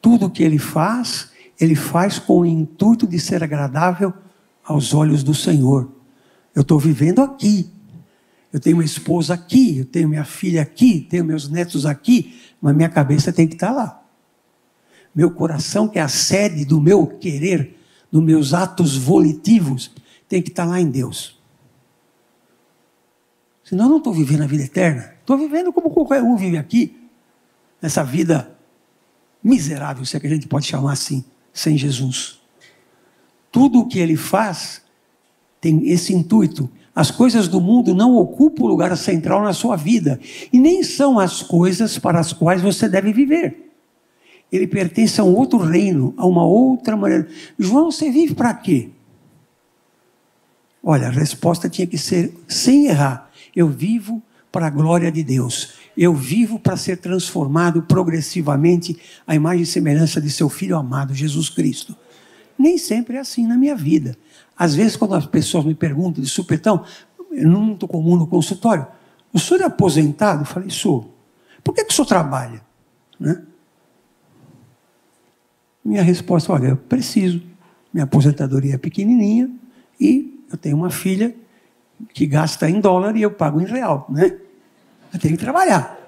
Tudo 0.00 0.30
que 0.30 0.42
Ele 0.42 0.58
faz, 0.58 1.30
Ele 1.60 1.74
faz 1.74 2.18
com 2.18 2.40
o 2.40 2.46
intuito 2.46 3.06
de 3.06 3.18
ser 3.18 3.42
agradável 3.42 4.14
aos 4.64 4.94
olhos 4.94 5.22
do 5.22 5.34
Senhor. 5.34 5.90
Eu 6.54 6.62
estou 6.62 6.78
vivendo 6.78 7.20
aqui, 7.20 7.70
eu 8.56 8.60
tenho 8.60 8.78
uma 8.78 8.84
esposa 8.84 9.34
aqui, 9.34 9.80
eu 9.80 9.84
tenho 9.84 10.08
minha 10.08 10.24
filha 10.24 10.62
aqui, 10.62 11.06
tenho 11.10 11.22
meus 11.22 11.46
netos 11.46 11.84
aqui, 11.84 12.40
mas 12.58 12.74
minha 12.74 12.88
cabeça 12.88 13.30
tem 13.30 13.46
que 13.46 13.52
estar 13.52 13.70
lá. 13.70 14.02
Meu 15.14 15.30
coração, 15.30 15.86
que 15.86 15.98
é 15.98 16.02
a 16.02 16.08
sede 16.08 16.64
do 16.64 16.80
meu 16.80 17.06
querer, 17.06 17.78
dos 18.10 18.22
meus 18.22 18.54
atos 18.54 18.96
volitivos, 18.96 19.90
tem 20.26 20.40
que 20.40 20.48
estar 20.48 20.64
lá 20.64 20.80
em 20.80 20.88
Deus. 20.88 21.38
Senão 23.62 23.84
eu 23.84 23.90
não 23.90 23.98
estou 23.98 24.14
vivendo 24.14 24.44
a 24.44 24.46
vida 24.46 24.62
eterna. 24.62 25.12
Estou 25.20 25.36
vivendo 25.36 25.70
como 25.70 25.90
qualquer 25.90 26.22
um 26.22 26.34
vive 26.34 26.56
aqui, 26.56 26.96
nessa 27.82 28.02
vida 28.02 28.56
miserável, 29.44 30.02
se 30.06 30.16
é 30.16 30.20
que 30.20 30.28
a 30.28 30.30
gente 30.30 30.48
pode 30.48 30.64
chamar 30.64 30.92
assim, 30.92 31.22
sem 31.52 31.76
Jesus. 31.76 32.40
Tudo 33.52 33.80
o 33.80 33.86
que 33.86 33.98
ele 33.98 34.16
faz 34.16 34.80
tem 35.60 35.90
esse 35.90 36.14
intuito 36.14 36.70
as 36.96 37.10
coisas 37.10 37.46
do 37.46 37.60
mundo 37.60 37.94
não 37.94 38.16
ocupam 38.16 38.64
o 38.64 38.68
lugar 38.68 38.96
central 38.96 39.42
na 39.42 39.52
sua 39.52 39.76
vida 39.76 40.18
e 40.50 40.58
nem 40.58 40.82
são 40.82 41.18
as 41.18 41.42
coisas 41.42 41.98
para 41.98 42.18
as 42.18 42.32
quais 42.32 42.62
você 42.62 42.88
deve 42.88 43.12
viver. 43.12 43.70
Ele 44.50 44.66
pertence 44.66 45.20
a 45.20 45.24
um 45.24 45.34
outro 45.34 45.58
reino, 45.58 46.14
a 46.16 46.24
uma 46.24 46.46
outra 46.46 46.96
maneira. 46.96 47.28
João, 47.58 47.90
você 47.90 48.10
vive 48.10 48.34
para 48.34 48.54
quê? 48.54 48.88
Olha, 50.82 51.08
a 51.08 51.10
resposta 51.10 51.68
tinha 51.68 51.86
que 51.86 51.98
ser 51.98 52.32
sem 52.48 52.86
errar. 52.86 53.30
Eu 53.54 53.68
vivo 53.68 54.22
para 54.50 54.68
a 54.68 54.70
glória 54.70 55.12
de 55.12 55.22
Deus. 55.22 55.74
Eu 55.94 56.14
vivo 56.14 56.58
para 56.58 56.78
ser 56.78 56.96
transformado 56.96 57.82
progressivamente 57.82 58.96
à 59.26 59.34
imagem 59.34 59.64
e 59.64 59.66
semelhança 59.66 60.18
de 60.18 60.30
seu 60.30 60.48
Filho 60.48 60.78
amado, 60.78 61.12
Jesus 61.12 61.50
Cristo. 61.50 61.94
Nem 62.58 62.78
sempre 62.78 63.16
é 63.16 63.20
assim 63.20 63.46
na 63.46 63.56
minha 63.56 63.76
vida. 63.76 64.16
Às 64.56 64.74
vezes, 64.74 64.96
quando 64.96 65.14
as 65.14 65.26
pessoas 65.26 65.64
me 65.64 65.74
perguntam 65.74 66.22
de 66.22 66.28
supetão, 66.28 66.84
não 67.30 67.60
muito 67.60 67.86
comum 67.86 68.16
no 68.16 68.26
consultório, 68.26 68.86
o 69.32 69.38
senhor 69.38 69.60
é 69.60 69.64
aposentado? 69.64 70.42
Eu 70.42 70.46
falei, 70.46 70.70
sou. 70.70 71.14
Por 71.62 71.74
que, 71.74 71.84
que 71.84 71.92
o 71.92 71.94
senhor 71.94 72.06
trabalha? 72.06 72.62
Né? 73.20 73.42
Minha 75.84 76.02
resposta, 76.02 76.52
olha, 76.52 76.68
eu 76.68 76.76
preciso. 76.76 77.42
Minha 77.92 78.04
aposentadoria 78.04 78.74
é 78.74 78.78
pequenininha 78.78 79.50
e 80.00 80.34
Eu 80.50 80.56
tenho 80.56 80.76
uma 80.76 80.90
filha 80.90 81.34
que 82.12 82.26
gasta 82.26 82.68
em 82.70 82.80
dólar 82.80 83.16
e 83.16 83.22
eu 83.22 83.30
pago 83.30 83.60
em 83.60 83.64
real, 83.64 84.06
né? 84.08 84.38
Eu 85.12 85.18
tenho 85.18 85.36
que 85.36 85.42
trabalhar. 85.42 85.98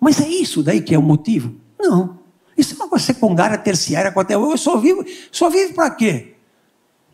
Mas 0.00 0.20
é 0.20 0.28
isso 0.28 0.62
daí 0.62 0.80
que 0.80 0.94
é 0.94 0.98
o 0.98 1.02
motivo? 1.02 1.54
Não. 1.78 2.19
Isso 2.60 2.76
é 2.78 2.84
uma 2.84 2.98
secundária, 2.98 3.56
terciária, 3.56 4.12
até 4.14 4.34
eu 4.34 4.58
só 4.58 4.76
vivo, 4.76 5.02
só 5.32 5.48
vivo 5.48 5.72
para 5.72 5.90
quê? 5.92 6.34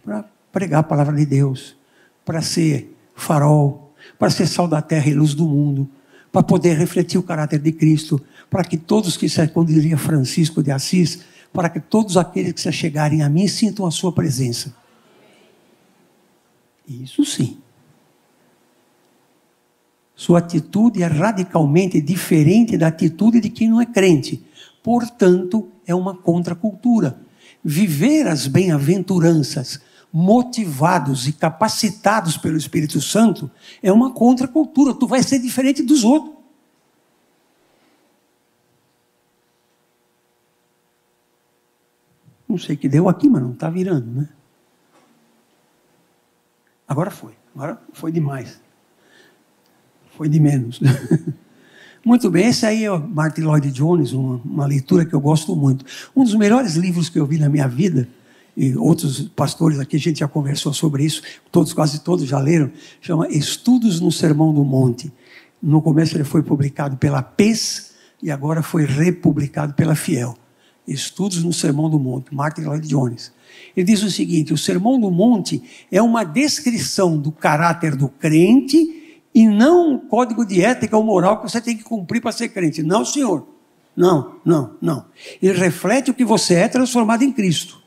Para 0.05 0.25
pregar 0.51 0.81
a 0.81 0.83
palavra 0.83 1.15
de 1.15 1.25
Deus, 1.25 1.77
para 2.25 2.43
ser 2.43 2.93
farol, 3.15 3.95
para 4.19 4.29
ser 4.29 4.49
sal 4.49 4.67
da 4.67 4.83
terra 4.83 5.09
e 5.09 5.15
luz 5.15 5.35
do 5.35 5.47
mundo, 5.47 5.89
para 6.33 6.43
poder 6.43 6.77
refletir 6.77 7.17
o 7.17 7.23
caráter 7.23 7.61
de 7.61 7.71
Cristo, 7.71 8.21
para 8.51 8.65
que 8.65 8.77
todos 8.77 9.17
que 9.17 9.29
se, 9.29 9.47
como 9.47 9.67
diria 9.69 9.97
Francisco 9.97 10.65
de 10.65 10.73
Assis, 10.73 11.21
para 11.53 11.69
que 11.69 11.79
todos 11.79 12.17
aqueles 12.17 12.53
que 12.53 12.61
se 12.61 12.73
chegarem 12.73 13.23
a 13.23 13.29
mim 13.29 13.47
sintam 13.47 13.87
a 13.87 13.91
sua 13.93 14.11
presença. 14.11 14.75
Isso 16.89 17.25
sim. 17.25 17.59
Sua 20.17 20.41
atitude 20.41 21.05
é 21.05 21.07
radicalmente 21.07 22.01
diferente 22.01 22.77
da 22.77 22.89
atitude 22.89 23.39
de 23.39 23.49
quem 23.49 23.69
não 23.69 23.81
é 23.81 23.87
crente. 23.87 24.45
Portanto, 24.87 25.69
é 25.85 25.93
uma 25.93 26.17
contracultura. 26.17 27.19
Viver 27.65 28.29
as 28.29 28.47
bem-aventuranças, 28.47 29.81
motivados 30.13 31.27
e 31.27 31.33
capacitados 31.33 32.37
pelo 32.37 32.57
Espírito 32.57 33.01
Santo, 33.01 33.51
é 33.83 33.91
uma 33.91 34.13
contracultura. 34.13 34.95
Tu 34.95 35.05
vai 35.05 35.25
ser 35.25 35.41
diferente 35.41 35.83
dos 35.83 36.05
outros. 36.05 36.37
Não 42.49 42.57
sei 42.57 42.77
que 42.77 42.89
deu 42.89 43.09
aqui, 43.09 43.29
mas 43.29 43.43
não 43.43 43.55
está 43.55 43.69
virando, 43.69 44.09
né? 44.09 44.29
Agora 46.87 47.11
foi. 47.11 47.35
Agora 47.57 47.83
foi 47.93 48.13
demais. 48.13 48.61
Foi 50.17 50.29
de 50.29 50.39
menos. 50.39 50.79
muito 52.07 52.31
bem, 52.31 52.47
esse 52.47 52.65
aí 52.65 52.85
é 52.85 52.93
o 52.93 53.01
Martin 53.01 53.41
Lloyd 53.41 53.69
Jones, 53.73 54.13
uma, 54.13 54.41
uma 54.45 54.65
leitura 54.65 55.05
que 55.05 55.13
eu 55.13 55.21
gosto 55.21 55.57
muito. 55.57 55.85
Um 56.15 56.23
dos 56.23 56.37
melhores 56.37 56.77
livros 56.77 57.09
que 57.09 57.19
eu 57.19 57.27
vi 57.27 57.37
na 57.37 57.49
minha 57.49 57.67
vida, 57.67 58.09
e 58.57 58.77
outros 58.77 59.23
pastores 59.35 59.81
aqui, 59.81 59.97
a 59.97 59.99
gente 59.99 60.21
já 60.21 60.29
conversou 60.29 60.73
sobre 60.73 61.05
isso, 61.05 61.21
todos, 61.51 61.73
quase 61.73 61.99
todos 61.99 62.25
já 62.25 62.39
leram, 62.39 62.71
chama 63.01 63.27
Estudos 63.27 64.01
no 64.01 64.13
Sermão 64.13 64.55
do 64.55 64.63
Monte. 64.63 65.13
No 65.61 65.83
começo 65.83 66.17
ele 66.17 66.23
foi 66.23 66.45
publicado 66.45 66.97
pela 66.97 67.25
PES 67.25 67.91
e 68.23 68.31
agora 68.31 68.63
foi 68.63 68.85
republicado 68.85 69.75
pela 69.75 69.97
Fiel. 69.97 70.39
Estudos 70.87 71.43
no 71.43 71.53
Sermão 71.53 71.91
do 71.91 71.99
Monte, 71.99 72.33
Martin 72.33 72.61
Lloyd 72.61 72.87
Jones. 72.87 73.33
Ele 73.77 73.85
diz 73.85 74.05
o 74.05 74.11
seguinte: 74.13 74.53
o 74.53 74.57
Sermão 74.57 75.01
do 75.01 75.11
Monte 75.11 75.61
é 75.91 76.01
uma 76.01 76.23
descrição 76.23 77.19
do 77.19 77.33
caráter 77.33 77.97
do 77.97 78.09
crente 78.09 78.96
e 79.37 79.47
não 79.47 79.91
um 79.91 79.99
código 79.99 80.47
de 80.47 80.63
ética 80.65 80.97
ou 80.97 81.05
moral 81.05 81.43
que 81.43 81.51
você 81.51 81.61
tem 81.61 81.77
que 81.77 81.85
cumprir 81.85 82.23
para 82.23 82.33
ser 82.33 82.49
crente. 82.49 82.83
Não, 82.83 83.05
senhor. 83.05 83.47
Não, 83.95 84.37
não, 84.43 84.77
não. 84.81 85.05
Ele 85.43 85.53
reflete 85.53 86.11
o 86.11 86.15
que 86.15 86.25
você 86.25 86.55
é 86.55 86.69
transformado 86.69 87.23
em 87.23 87.31
Cristo. 87.31 87.83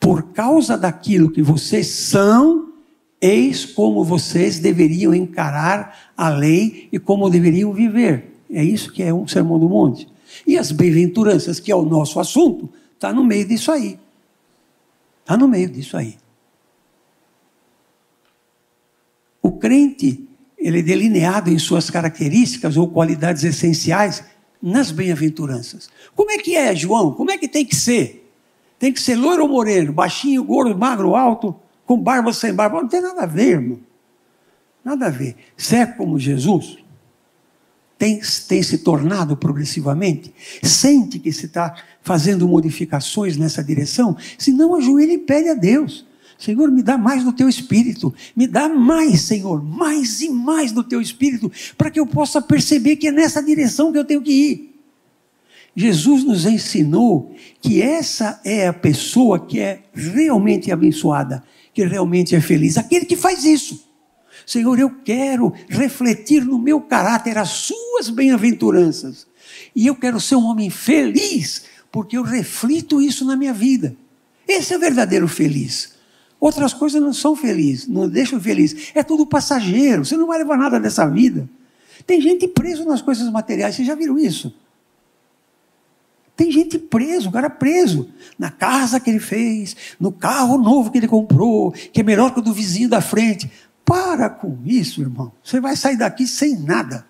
Por 0.00 0.32
causa 0.32 0.78
daquilo 0.78 1.30
que 1.30 1.42
vocês 1.42 1.88
são, 1.88 2.72
eis 3.20 3.66
como 3.66 4.02
vocês 4.02 4.58
deveriam 4.58 5.14
encarar 5.14 6.12
a 6.16 6.30
lei 6.30 6.88
e 6.90 6.98
como 6.98 7.28
deveriam 7.28 7.70
viver. 7.74 8.32
É 8.50 8.64
isso 8.64 8.90
que 8.90 9.02
é 9.02 9.12
um 9.12 9.28
Sermão 9.28 9.58
do 9.58 9.68
Monte. 9.68 10.08
E 10.46 10.56
as 10.56 10.72
bem-aventuranças, 10.72 11.60
que 11.60 11.70
é 11.70 11.76
o 11.76 11.84
nosso 11.84 12.18
assunto, 12.18 12.70
está 12.94 13.12
no 13.12 13.22
meio 13.22 13.46
disso 13.46 13.70
aí. 13.70 14.00
Está 15.20 15.36
no 15.36 15.46
meio 15.46 15.68
disso 15.68 15.94
aí. 15.94 16.16
O 19.42 19.52
crente, 19.52 20.26
ele 20.58 20.80
é 20.80 20.82
delineado 20.82 21.50
em 21.50 21.58
suas 21.58 21.88
características 21.88 22.76
ou 22.76 22.88
qualidades 22.88 23.44
essenciais 23.44 24.24
nas 24.60 24.90
bem-aventuranças. 24.90 25.88
Como 26.14 26.30
é 26.30 26.38
que 26.38 26.56
é, 26.56 26.74
João? 26.74 27.12
Como 27.12 27.30
é 27.30 27.38
que 27.38 27.46
tem 27.46 27.64
que 27.64 27.76
ser? 27.76 28.28
Tem 28.78 28.92
que 28.92 29.00
ser 29.00 29.16
loiro 29.16 29.44
ou 29.44 29.48
moreno, 29.48 29.92
baixinho, 29.92 30.42
gordo, 30.44 30.76
magro, 30.76 31.14
alto, 31.14 31.54
com 31.86 31.96
barba 31.96 32.32
sem 32.32 32.52
barba? 32.52 32.80
Não 32.80 32.88
tem 32.88 33.00
nada 33.00 33.22
a 33.22 33.26
ver, 33.26 33.50
irmão. 33.50 33.80
Nada 34.84 35.06
a 35.06 35.10
ver. 35.10 35.36
Você 35.56 35.76
é 35.76 35.86
como 35.86 36.18
Jesus? 36.18 36.78
tem, 37.98 38.20
tem 38.46 38.62
se 38.62 38.78
tornado 38.78 39.36
progressivamente? 39.36 40.32
Sente 40.62 41.18
que 41.18 41.32
se 41.32 41.46
está 41.46 41.74
fazendo 42.00 42.46
modificações 42.46 43.36
nessa 43.36 43.62
direção? 43.62 44.16
Se 44.38 44.52
não, 44.52 44.76
ajoelha 44.76 45.12
e 45.12 45.18
pede 45.18 45.48
a 45.48 45.54
Deus. 45.54 46.06
Senhor, 46.38 46.70
me 46.70 46.84
dá 46.84 46.96
mais 46.96 47.24
do 47.24 47.32
teu 47.32 47.48
espírito, 47.48 48.14
me 48.36 48.46
dá 48.46 48.68
mais, 48.68 49.22
Senhor, 49.22 49.60
mais 49.60 50.20
e 50.20 50.30
mais 50.30 50.70
do 50.70 50.84
teu 50.84 51.00
espírito, 51.00 51.50
para 51.76 51.90
que 51.90 51.98
eu 51.98 52.06
possa 52.06 52.40
perceber 52.40 52.94
que 52.94 53.08
é 53.08 53.12
nessa 53.12 53.42
direção 53.42 53.90
que 53.90 53.98
eu 53.98 54.04
tenho 54.04 54.22
que 54.22 54.32
ir. 54.32 54.80
Jesus 55.74 56.22
nos 56.22 56.46
ensinou 56.46 57.34
que 57.60 57.82
essa 57.82 58.40
é 58.44 58.68
a 58.68 58.72
pessoa 58.72 59.44
que 59.44 59.58
é 59.58 59.82
realmente 59.92 60.70
abençoada, 60.70 61.42
que 61.74 61.84
realmente 61.84 62.36
é 62.36 62.40
feliz, 62.40 62.78
aquele 62.78 63.04
que 63.04 63.16
faz 63.16 63.44
isso. 63.44 63.88
Senhor, 64.46 64.78
eu 64.78 64.90
quero 65.04 65.52
refletir 65.68 66.44
no 66.44 66.58
meu 66.58 66.80
caráter 66.80 67.36
as 67.36 67.50
suas 67.50 68.08
bem-aventuranças. 68.08 69.26
E 69.74 69.86
eu 69.86 69.94
quero 69.96 70.20
ser 70.20 70.36
um 70.36 70.46
homem 70.46 70.70
feliz, 70.70 71.64
porque 71.90 72.16
eu 72.16 72.22
reflito 72.22 73.02
isso 73.02 73.24
na 73.24 73.36
minha 73.36 73.52
vida. 73.52 73.96
Esse 74.46 74.72
é 74.72 74.76
o 74.76 74.80
verdadeiro 74.80 75.28
feliz. 75.28 75.97
Outras 76.40 76.72
coisas 76.72 77.02
não 77.02 77.12
são 77.12 77.34
felizes, 77.34 77.88
não 77.88 78.08
deixam 78.08 78.40
feliz. 78.40 78.92
É 78.94 79.02
tudo 79.02 79.26
passageiro, 79.26 80.04
você 80.04 80.16
não 80.16 80.26
vai 80.26 80.38
levar 80.38 80.56
nada 80.56 80.78
dessa 80.78 81.06
vida. 81.06 81.48
Tem 82.06 82.20
gente 82.20 82.46
preso 82.46 82.84
nas 82.84 83.02
coisas 83.02 83.28
materiais, 83.30 83.74
vocês 83.74 83.86
já 83.86 83.94
viram 83.94 84.18
isso? 84.18 84.54
Tem 86.36 86.52
gente 86.52 86.78
preso, 86.78 87.28
o 87.28 87.32
cara 87.32 87.50
preso 87.50 88.08
na 88.38 88.48
casa 88.48 89.00
que 89.00 89.10
ele 89.10 89.18
fez, 89.18 89.76
no 89.98 90.12
carro 90.12 90.56
novo 90.56 90.92
que 90.92 90.98
ele 90.98 91.08
comprou, 91.08 91.72
que 91.72 92.00
é 92.00 92.04
melhor 92.04 92.32
que 92.32 92.38
o 92.38 92.42
do 92.42 92.52
vizinho 92.52 92.88
da 92.88 93.00
frente. 93.00 93.50
Para 93.84 94.30
com 94.30 94.56
isso, 94.64 95.00
irmão. 95.00 95.32
Você 95.42 95.60
vai 95.60 95.74
sair 95.74 95.96
daqui 95.96 96.28
sem 96.28 96.56
nada. 96.56 97.04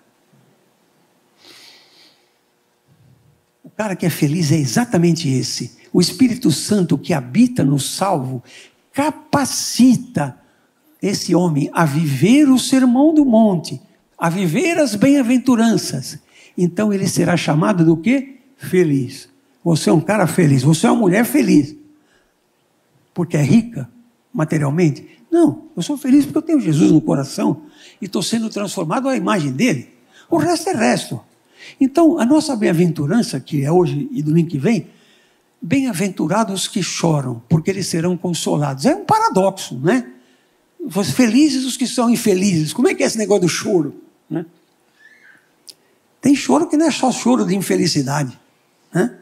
O 3.63 3.69
cara 3.69 3.95
que 3.95 4.05
é 4.05 4.09
feliz 4.09 4.51
é 4.51 4.55
exatamente 4.55 5.29
esse. 5.29 5.77
O 5.93 6.01
Espírito 6.01 6.49
Santo 6.49 6.97
que 6.97 7.13
habita 7.13 7.63
no 7.63 7.79
salvo 7.79 8.43
capacita 8.99 10.37
esse 11.01 11.33
homem 11.33 11.69
a 11.71 11.85
viver 11.85 12.49
o 12.49 12.59
sermão 12.59 13.13
do 13.13 13.23
monte, 13.23 13.81
a 14.17 14.29
viver 14.29 14.77
as 14.77 14.93
bem-aventuranças. 14.93 16.19
Então 16.57 16.91
ele 16.91 17.07
será 17.07 17.37
chamado 17.37 17.85
do 17.85 17.95
quê? 17.95 18.39
Feliz. 18.57 19.29
Você 19.63 19.89
é 19.89 19.93
um 19.93 20.01
cara 20.01 20.27
feliz, 20.27 20.63
você 20.63 20.85
é 20.85 20.91
uma 20.91 20.99
mulher 20.99 21.23
feliz. 21.23 21.73
Porque 23.13 23.37
é 23.37 23.41
rica 23.41 23.89
materialmente? 24.33 25.07
Não, 25.31 25.69
eu 25.77 25.81
sou 25.81 25.97
feliz 25.97 26.25
porque 26.25 26.39
eu 26.39 26.41
tenho 26.41 26.59
Jesus 26.59 26.91
no 26.91 26.99
coração 26.99 27.61
e 28.01 28.05
estou 28.05 28.21
sendo 28.21 28.49
transformado 28.49 29.07
à 29.07 29.15
imagem 29.15 29.53
dele. 29.53 29.87
O 30.29 30.35
resto 30.35 30.71
é 30.71 30.73
resto. 30.73 31.21
Então, 31.79 32.19
a 32.19 32.25
nossa 32.25 32.53
bem-aventurança, 32.53 33.39
que 33.39 33.63
é 33.63 33.71
hoje 33.71 34.09
e 34.11 34.21
domingo 34.21 34.49
que 34.49 34.57
vem, 34.57 34.87
bem-aventurados 35.61 36.67
que 36.67 36.81
choram, 36.81 37.41
porque 37.49 37.69
eles 37.69 37.87
serão 37.87 38.17
consolados. 38.17 38.85
É 38.85 38.95
um 38.95 39.05
paradoxo, 39.05 39.77
né? 39.79 40.11
Felizes 41.13 41.65
os 41.65 41.75
que 41.75 41.85
são 41.85 42.09
infelizes. 42.09 42.73
Como 42.73 42.87
é 42.87 42.95
que 42.95 43.03
é 43.03 43.05
esse 43.05 43.17
negócio 43.17 43.41
do 43.41 43.49
choro? 43.49 44.01
Né? 44.29 44.45
Tem 46.21 46.35
choro 46.35 46.67
que 46.67 46.77
não 46.77 46.87
é 46.87 46.91
só 46.91 47.11
choro 47.11 47.45
de 47.45 47.55
infelicidade. 47.55 48.39
Né? 48.93 49.17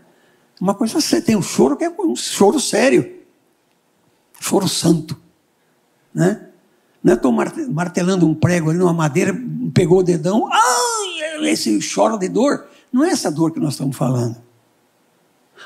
Uma 0.61 0.75
coisa 0.75 1.01
você 1.01 1.21
tem 1.21 1.35
um 1.35 1.41
choro 1.41 1.75
que 1.75 1.83
é 1.83 1.89
um 1.89 2.15
choro 2.15 2.59
sério, 2.59 3.17
choro 4.39 4.67
santo 4.67 5.19
né? 6.17 6.47
Não 7.03 7.13
é 7.13 7.15
estou 7.15 7.31
martelando 7.31 8.27
um 8.27 8.33
prego 8.33 8.71
ali 8.71 8.79
numa 8.79 8.91
madeira, 8.91 9.39
pegou 9.71 9.99
o 9.99 10.03
dedão, 10.03 10.49
ai, 10.51 11.47
esse 11.51 11.79
chora 11.93 12.17
de 12.17 12.27
dor. 12.27 12.65
Não 12.91 13.05
é 13.05 13.09
essa 13.09 13.29
dor 13.29 13.51
que 13.51 13.59
nós 13.59 13.73
estamos 13.73 13.95
falando. 13.95 14.35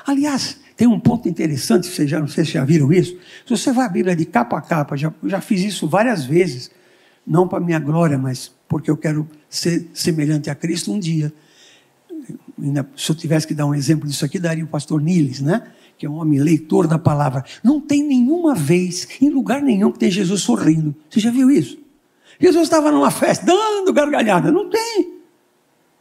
Aliás, 0.06 0.58
tem 0.76 0.86
um 0.86 0.98
ponto 0.98 1.28
interessante, 1.28 1.86
vocês 1.86 2.08
já 2.08 2.18
não 2.18 2.28
sei 2.28 2.44
se 2.44 2.52
já 2.52 2.64
viram 2.64 2.92
isso. 2.92 3.16
Se 3.46 3.56
você 3.56 3.72
vai 3.72 3.86
à 3.86 3.88
Bíblia 3.88 4.16
de 4.16 4.24
capa 4.24 4.58
a 4.58 4.60
capa, 4.60 4.96
já, 4.96 5.12
já 5.24 5.40
fiz 5.40 5.60
isso 5.62 5.86
várias 5.86 6.24
vezes, 6.24 6.70
não 7.26 7.46
para 7.46 7.60
minha 7.60 7.78
glória, 7.78 8.18
mas 8.18 8.52
porque 8.68 8.90
eu 8.90 8.96
quero 8.96 9.28
ser 9.48 9.88
semelhante 9.94 10.50
a 10.50 10.54
Cristo 10.54 10.92
um 10.92 10.98
dia. 10.98 11.32
Se 12.96 13.10
eu 13.10 13.14
tivesse 13.14 13.46
que 13.46 13.54
dar 13.54 13.66
um 13.66 13.74
exemplo 13.74 14.08
disso 14.08 14.24
aqui, 14.24 14.38
daria 14.38 14.64
o 14.64 14.68
pastor 14.68 15.00
Niles, 15.00 15.40
né? 15.40 15.62
que 16.02 16.06
é 16.06 16.10
um 16.10 16.14
homem 16.14 16.40
leitor 16.40 16.88
da 16.88 16.98
palavra, 16.98 17.44
não 17.62 17.80
tem 17.80 18.02
nenhuma 18.02 18.56
vez, 18.56 19.06
em 19.20 19.30
lugar 19.30 19.62
nenhum, 19.62 19.92
que 19.92 20.00
tem 20.00 20.10
Jesus 20.10 20.40
sorrindo. 20.42 20.92
Você 21.08 21.20
já 21.20 21.30
viu 21.30 21.48
isso? 21.48 21.78
Jesus 22.40 22.64
estava 22.64 22.90
numa 22.90 23.12
festa, 23.12 23.46
dando 23.46 23.92
gargalhada. 23.92 24.50
Não 24.50 24.68
tem. 24.68 25.20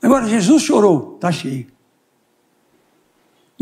Agora, 0.02 0.28
Jesus 0.28 0.64
chorou, 0.64 1.14
está 1.16 1.32
cheio. 1.32 1.68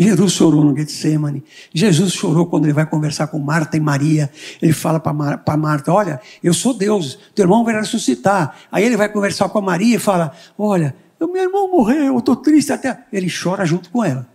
Jesus 0.01 0.31
chorou 0.31 0.63
no 0.63 0.73
Getsemane. 0.73 1.43
Jesus 1.73 2.13
chorou 2.13 2.45
quando 2.45 2.63
ele 2.63 2.73
vai 2.73 2.85
conversar 2.85 3.27
com 3.27 3.38
Marta 3.38 3.75
e 3.75 3.81
Maria. 3.81 4.31
Ele 4.62 4.71
fala 4.71 4.97
para 4.97 5.12
Mar 5.12 5.57
Marta: 5.57 5.91
Olha, 5.91 6.21
eu 6.41 6.53
sou 6.53 6.73
Deus, 6.73 7.19
teu 7.35 7.43
irmão 7.43 7.65
vai 7.65 7.75
ressuscitar. 7.75 8.55
Aí 8.71 8.85
ele 8.85 8.95
vai 8.95 9.12
conversar 9.12 9.49
com 9.49 9.59
a 9.59 9.62
Maria 9.62 9.97
e 9.97 9.99
fala: 9.99 10.31
Olha, 10.57 10.95
meu 11.19 11.35
irmão 11.35 11.69
morreu, 11.69 12.05
eu 12.05 12.17
estou 12.19 12.38
triste 12.38 12.71
até. 12.71 13.05
Ele 13.12 13.27
chora 13.29 13.65
junto 13.65 13.89
com 13.89 14.01
ela. 14.01 14.25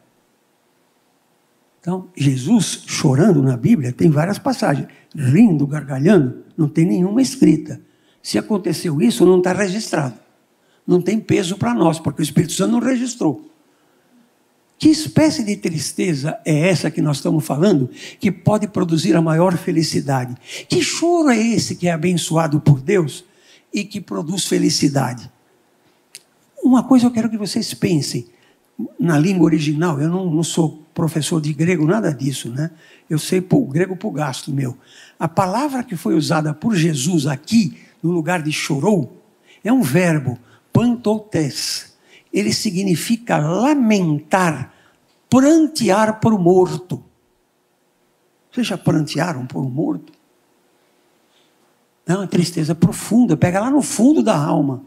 Então, 1.80 2.08
Jesus 2.14 2.82
chorando 2.86 3.42
na 3.42 3.56
Bíblia, 3.56 3.90
tem 3.90 4.10
várias 4.10 4.38
passagens. 4.38 4.88
Rindo, 5.16 5.66
gargalhando, 5.66 6.44
não 6.58 6.68
tem 6.68 6.84
nenhuma 6.84 7.22
escrita. 7.22 7.80
Se 8.22 8.38
aconteceu 8.38 9.00
isso, 9.00 9.24
não 9.24 9.38
está 9.38 9.54
registrado. 9.54 10.14
Não 10.86 11.00
tem 11.00 11.18
peso 11.18 11.56
para 11.56 11.72
nós, 11.72 11.98
porque 11.98 12.20
o 12.20 12.22
Espírito 12.22 12.52
Santo 12.52 12.72
não 12.72 12.80
registrou. 12.80 13.53
Que 14.78 14.88
espécie 14.88 15.44
de 15.44 15.56
tristeza 15.56 16.38
é 16.44 16.68
essa 16.68 16.90
que 16.90 17.00
nós 17.00 17.18
estamos 17.18 17.44
falando 17.46 17.88
que 18.18 18.30
pode 18.30 18.66
produzir 18.66 19.14
a 19.16 19.22
maior 19.22 19.56
felicidade? 19.56 20.34
Que 20.68 20.82
choro 20.82 21.30
é 21.30 21.38
esse 21.38 21.76
que 21.76 21.88
é 21.88 21.92
abençoado 21.92 22.60
por 22.60 22.80
Deus 22.80 23.24
e 23.72 23.84
que 23.84 24.00
produz 24.00 24.46
felicidade? 24.46 25.30
Uma 26.62 26.82
coisa 26.82 27.06
eu 27.06 27.10
quero 27.10 27.30
que 27.30 27.38
vocês 27.38 27.72
pensem 27.72 28.26
na 28.98 29.18
língua 29.18 29.46
original. 29.46 30.00
Eu 30.00 30.08
não, 30.08 30.28
não 30.30 30.42
sou 30.42 30.82
professor 30.92 31.40
de 31.40 31.52
grego, 31.52 31.86
nada 31.86 32.12
disso, 32.12 32.50
né? 32.50 32.70
Eu 33.08 33.18
sei 33.18 33.44
o 33.48 33.66
grego 33.66 33.96
por 33.96 34.10
gasto 34.10 34.52
meu. 34.52 34.76
A 35.18 35.28
palavra 35.28 35.82
que 35.82 35.96
foi 35.96 36.14
usada 36.14 36.52
por 36.52 36.74
Jesus 36.74 37.26
aqui, 37.26 37.78
no 38.02 38.10
lugar 38.10 38.42
de 38.42 38.52
chorou, 38.52 39.22
é 39.62 39.72
um 39.72 39.82
verbo, 39.82 40.38
pantotes 40.72 41.93
ele 42.34 42.52
significa 42.52 43.38
lamentar, 43.38 44.74
prantear 45.30 46.18
por 46.18 46.36
morto. 46.36 47.00
Vocês 48.50 48.66
já 48.66 48.76
prantearam 48.76 49.46
por 49.46 49.64
um 49.64 49.70
morto? 49.70 50.12
É 52.04 52.14
uma 52.14 52.26
tristeza 52.26 52.74
profunda, 52.74 53.36
pega 53.36 53.60
lá 53.60 53.70
no 53.70 53.80
fundo 53.80 54.20
da 54.20 54.36
alma. 54.36 54.82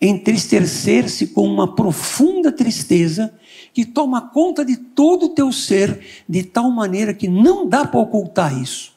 Entristecer-se 0.00 1.26
com 1.26 1.42
uma 1.42 1.74
profunda 1.74 2.52
tristeza 2.52 3.34
que 3.74 3.84
toma 3.84 4.30
conta 4.30 4.64
de 4.64 4.76
todo 4.76 5.26
o 5.26 5.28
teu 5.30 5.50
ser, 5.50 6.24
de 6.28 6.44
tal 6.44 6.70
maneira 6.70 7.12
que 7.12 7.26
não 7.26 7.68
dá 7.68 7.84
para 7.84 7.98
ocultar 7.98 8.56
isso. 8.56 8.96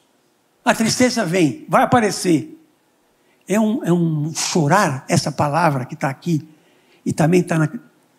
A 0.64 0.72
tristeza 0.72 1.24
vem, 1.24 1.66
vai 1.68 1.82
aparecer 1.82 2.61
é 3.52 3.60
um, 3.60 3.84
é 3.84 3.92
um 3.92 4.32
chorar, 4.34 5.04
essa 5.08 5.30
palavra 5.30 5.84
que 5.84 5.94
está 5.94 6.08
aqui, 6.08 6.48
e 7.04 7.12
também 7.12 7.40
está 7.40 7.58
na 7.58 7.68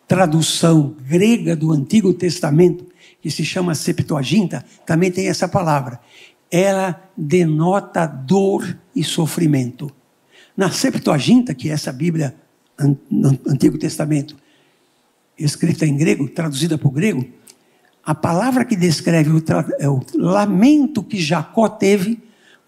tradução 0.08 0.96
grega 1.08 1.56
do 1.56 1.72
Antigo 1.72 2.14
Testamento, 2.14 2.86
que 3.20 3.32
se 3.32 3.44
chama 3.44 3.74
Septuaginta, 3.74 4.64
também 4.86 5.12
tem 5.12 5.28
essa 5.28 5.48
palavra. 5.48 6.00
Ela 6.52 7.02
denota 7.18 8.06
dor 8.06 8.78
e 8.96 9.04
sofrimento. 9.04 9.90
Na 10.56 10.70
Septuaginta, 10.70 11.54
que 11.56 11.70
é 11.70 11.74
essa 11.74 11.92
Bíblia 11.92 12.36
no 13.10 13.30
Antigo 13.48 13.78
Testamento, 13.80 14.38
escrita 15.38 15.86
em 15.86 15.98
grego, 15.98 16.28
traduzida 16.30 16.78
para 16.78 16.88
o 16.88 16.92
grego, 16.92 17.26
a 18.06 18.14
palavra 18.14 18.66
que 18.66 18.76
descreve 18.76 19.32
o, 19.32 19.44
é 19.80 19.90
o 19.90 20.00
lamento 20.14 21.02
que 21.02 21.20
Jacó 21.20 21.70
teve 21.70 22.22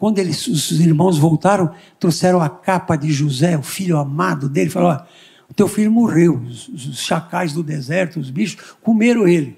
quando 0.05 0.19
eles, 0.19 0.45
os 0.45 0.69
irmãos 0.79 1.17
voltaram, 1.17 1.71
trouxeram 1.99 2.39
a 2.39 2.47
capa 2.47 2.95
de 2.95 3.11
José, 3.11 3.57
o 3.57 3.63
filho 3.63 3.97
amado 3.97 4.47
dele, 4.47 4.69
falaram: 4.69 5.03
o 5.49 5.53
teu 5.55 5.67
filho 5.67 5.91
morreu, 5.91 6.39
os, 6.47 6.67
os 6.67 6.99
chacais 6.99 7.53
do 7.53 7.63
deserto, 7.63 8.19
os 8.19 8.29
bichos, 8.29 8.75
comeram 8.83 9.27
ele. 9.27 9.57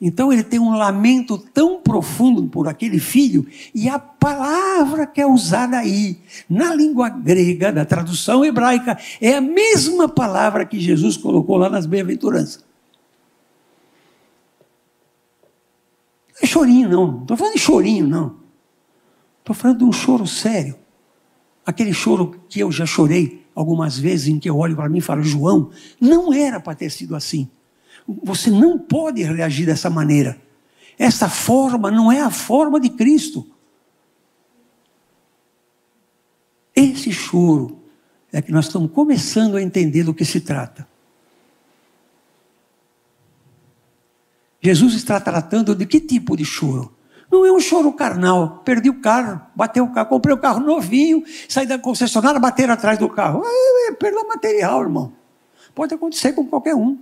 Então 0.00 0.32
ele 0.32 0.44
tem 0.44 0.60
um 0.60 0.76
lamento 0.76 1.36
tão 1.36 1.80
profundo 1.80 2.44
por 2.44 2.68
aquele 2.68 3.00
filho, 3.00 3.44
e 3.74 3.88
a 3.88 3.98
palavra 3.98 5.08
que 5.08 5.20
é 5.20 5.26
usada 5.26 5.76
aí, 5.76 6.20
na 6.48 6.72
língua 6.72 7.08
grega, 7.08 7.72
da 7.72 7.84
tradução 7.84 8.44
hebraica, 8.44 8.96
é 9.20 9.34
a 9.34 9.40
mesma 9.40 10.08
palavra 10.08 10.64
que 10.64 10.78
Jesus 10.78 11.16
colocou 11.16 11.56
lá 11.56 11.68
nas 11.68 11.84
bem-aventuranças. 11.84 12.64
Não 16.34 16.44
é 16.44 16.46
chorinho, 16.46 16.88
não. 16.88 17.06
Não 17.08 17.22
estou 17.22 17.36
falando 17.36 17.54
de 17.54 17.58
chorinho, 17.58 18.06
não. 18.06 18.40
Estou 19.40 19.54
falando 19.54 19.78
de 19.78 19.84
um 19.84 19.92
choro 19.92 20.26
sério. 20.26 20.76
Aquele 21.64 21.92
choro 21.92 22.40
que 22.48 22.60
eu 22.60 22.70
já 22.70 22.86
chorei 22.86 23.46
algumas 23.54 23.98
vezes, 23.98 24.28
em 24.28 24.38
que 24.38 24.48
eu 24.48 24.56
olho 24.56 24.76
para 24.76 24.88
mim 24.88 24.98
e 24.98 25.02
falo, 25.02 25.22
João, 25.22 25.70
não 26.00 26.32
era 26.32 26.60
para 26.60 26.74
ter 26.74 26.90
sido 26.90 27.14
assim. 27.14 27.48
Você 28.22 28.50
não 28.50 28.78
pode 28.78 29.22
reagir 29.22 29.66
dessa 29.66 29.90
maneira. 29.90 30.40
Essa 30.98 31.28
forma 31.28 31.90
não 31.90 32.10
é 32.10 32.20
a 32.20 32.30
forma 32.30 32.80
de 32.80 32.90
Cristo. 32.90 33.46
Esse 36.74 37.12
choro 37.12 37.78
é 38.32 38.40
que 38.40 38.52
nós 38.52 38.66
estamos 38.66 38.90
começando 38.92 39.56
a 39.56 39.62
entender 39.62 40.04
do 40.04 40.14
que 40.14 40.24
se 40.24 40.40
trata. 40.40 40.88
Jesus 44.62 44.94
está 44.94 45.18
tratando 45.20 45.74
de 45.74 45.86
que 45.86 46.00
tipo 46.00 46.36
de 46.36 46.44
choro? 46.44 46.94
Não 47.30 47.46
é 47.46 47.52
um 47.52 47.60
choro 47.60 47.92
carnal. 47.92 48.60
Perdi 48.64 48.90
o 48.90 49.00
carro, 49.00 49.40
bateu 49.54 49.84
o 49.84 49.92
carro, 49.92 50.08
comprei 50.08 50.34
o 50.34 50.38
carro 50.38 50.60
novinho, 50.60 51.22
saí 51.48 51.66
da 51.66 51.78
concessionária, 51.78 52.40
bateram 52.40 52.74
atrás 52.74 52.98
do 52.98 53.08
carro. 53.08 53.42
É, 53.44 53.88
é 53.88 53.92
perda 53.92 54.24
material, 54.24 54.82
irmão. 54.82 55.12
Pode 55.74 55.94
acontecer 55.94 56.32
com 56.32 56.44
qualquer 56.44 56.74
um. 56.74 56.98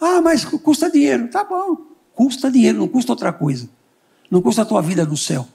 Ah, 0.00 0.20
mas 0.22 0.44
custa 0.44 0.90
dinheiro. 0.90 1.28
Tá 1.28 1.44
bom. 1.44 1.76
Custa 2.14 2.50
dinheiro, 2.50 2.78
não 2.78 2.88
custa 2.88 3.12
outra 3.12 3.32
coisa. 3.32 3.68
Não 4.30 4.40
custa 4.40 4.62
a 4.62 4.64
tua 4.64 4.80
vida 4.80 5.04
no 5.04 5.16
céu. 5.16 5.46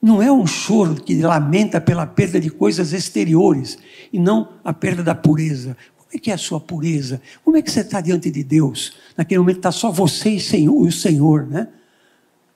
Não 0.00 0.22
é 0.22 0.30
um 0.30 0.46
choro 0.46 0.94
que 0.94 1.20
lamenta 1.20 1.80
pela 1.80 2.06
perda 2.06 2.38
de 2.38 2.48
coisas 2.48 2.92
exteriores 2.92 3.76
e 4.12 4.20
não 4.20 4.50
a 4.62 4.72
perda 4.72 5.02
da 5.02 5.16
pureza. 5.16 5.76
Como 6.06 6.16
é 6.16 6.18
que 6.18 6.30
é 6.30 6.34
a 6.34 6.38
sua 6.38 6.60
pureza? 6.60 7.20
Como 7.44 7.56
é 7.56 7.62
que 7.62 7.70
você 7.70 7.80
está 7.80 8.00
diante 8.00 8.30
de 8.30 8.44
Deus? 8.44 8.94
Naquele 9.16 9.40
momento 9.40 9.58
está 9.58 9.72
só 9.72 9.90
você 9.90 10.30
e 10.30 10.68
o 10.68 10.90
Senhor, 10.90 11.46
né? 11.46 11.68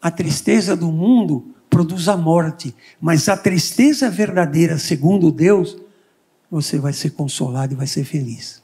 A 0.00 0.10
tristeza 0.10 0.76
do 0.76 0.90
mundo 0.90 1.44
produz 1.68 2.08
a 2.08 2.16
morte, 2.16 2.74
mas 3.00 3.28
a 3.28 3.36
tristeza 3.36 4.08
verdadeira, 4.08 4.78
segundo 4.78 5.30
Deus, 5.30 5.76
você 6.50 6.78
vai 6.78 6.92
ser 6.92 7.10
consolado 7.10 7.74
e 7.74 7.76
vai 7.76 7.86
ser 7.86 8.04
feliz. 8.04 8.62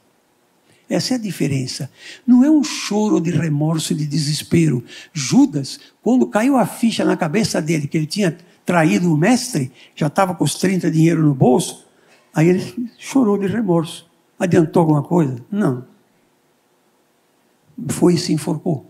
Essa 0.89 1.15
é 1.15 1.17
a 1.17 1.21
diferença. 1.21 1.91
Não 2.27 2.45
é 2.45 2.51
um 2.51 2.63
choro 2.63 3.21
de 3.21 3.31
remorso 3.31 3.93
e 3.93 3.97
de 3.97 4.07
desespero. 4.07 4.85
Judas, 5.13 5.81
quando 6.01 6.27
caiu 6.27 6.57
a 6.57 6.65
ficha 6.65 7.05
na 7.05 7.17
cabeça 7.17 7.61
dele 7.61 7.89
que 7.89 7.97
ele 7.97 8.07
tinha 8.07 8.37
traído 8.65 9.13
o 9.13 9.17
mestre, 9.17 9.73
já 9.95 10.07
estava 10.07 10.35
com 10.35 10.45
os 10.45 10.55
30 10.55 10.91
dinheiro 10.91 11.23
no 11.23 11.35
bolso, 11.35 11.85
aí 12.33 12.49
ele 12.49 12.91
chorou 12.99 13.37
de 13.37 13.47
remorso. 13.47 14.06
Adiantou 14.39 14.81
alguma 14.81 15.03
coisa? 15.03 15.45
Não. 15.51 15.85
Foi 17.89 18.15
e 18.15 18.19
se 18.19 18.33
enforcou. 18.33 18.87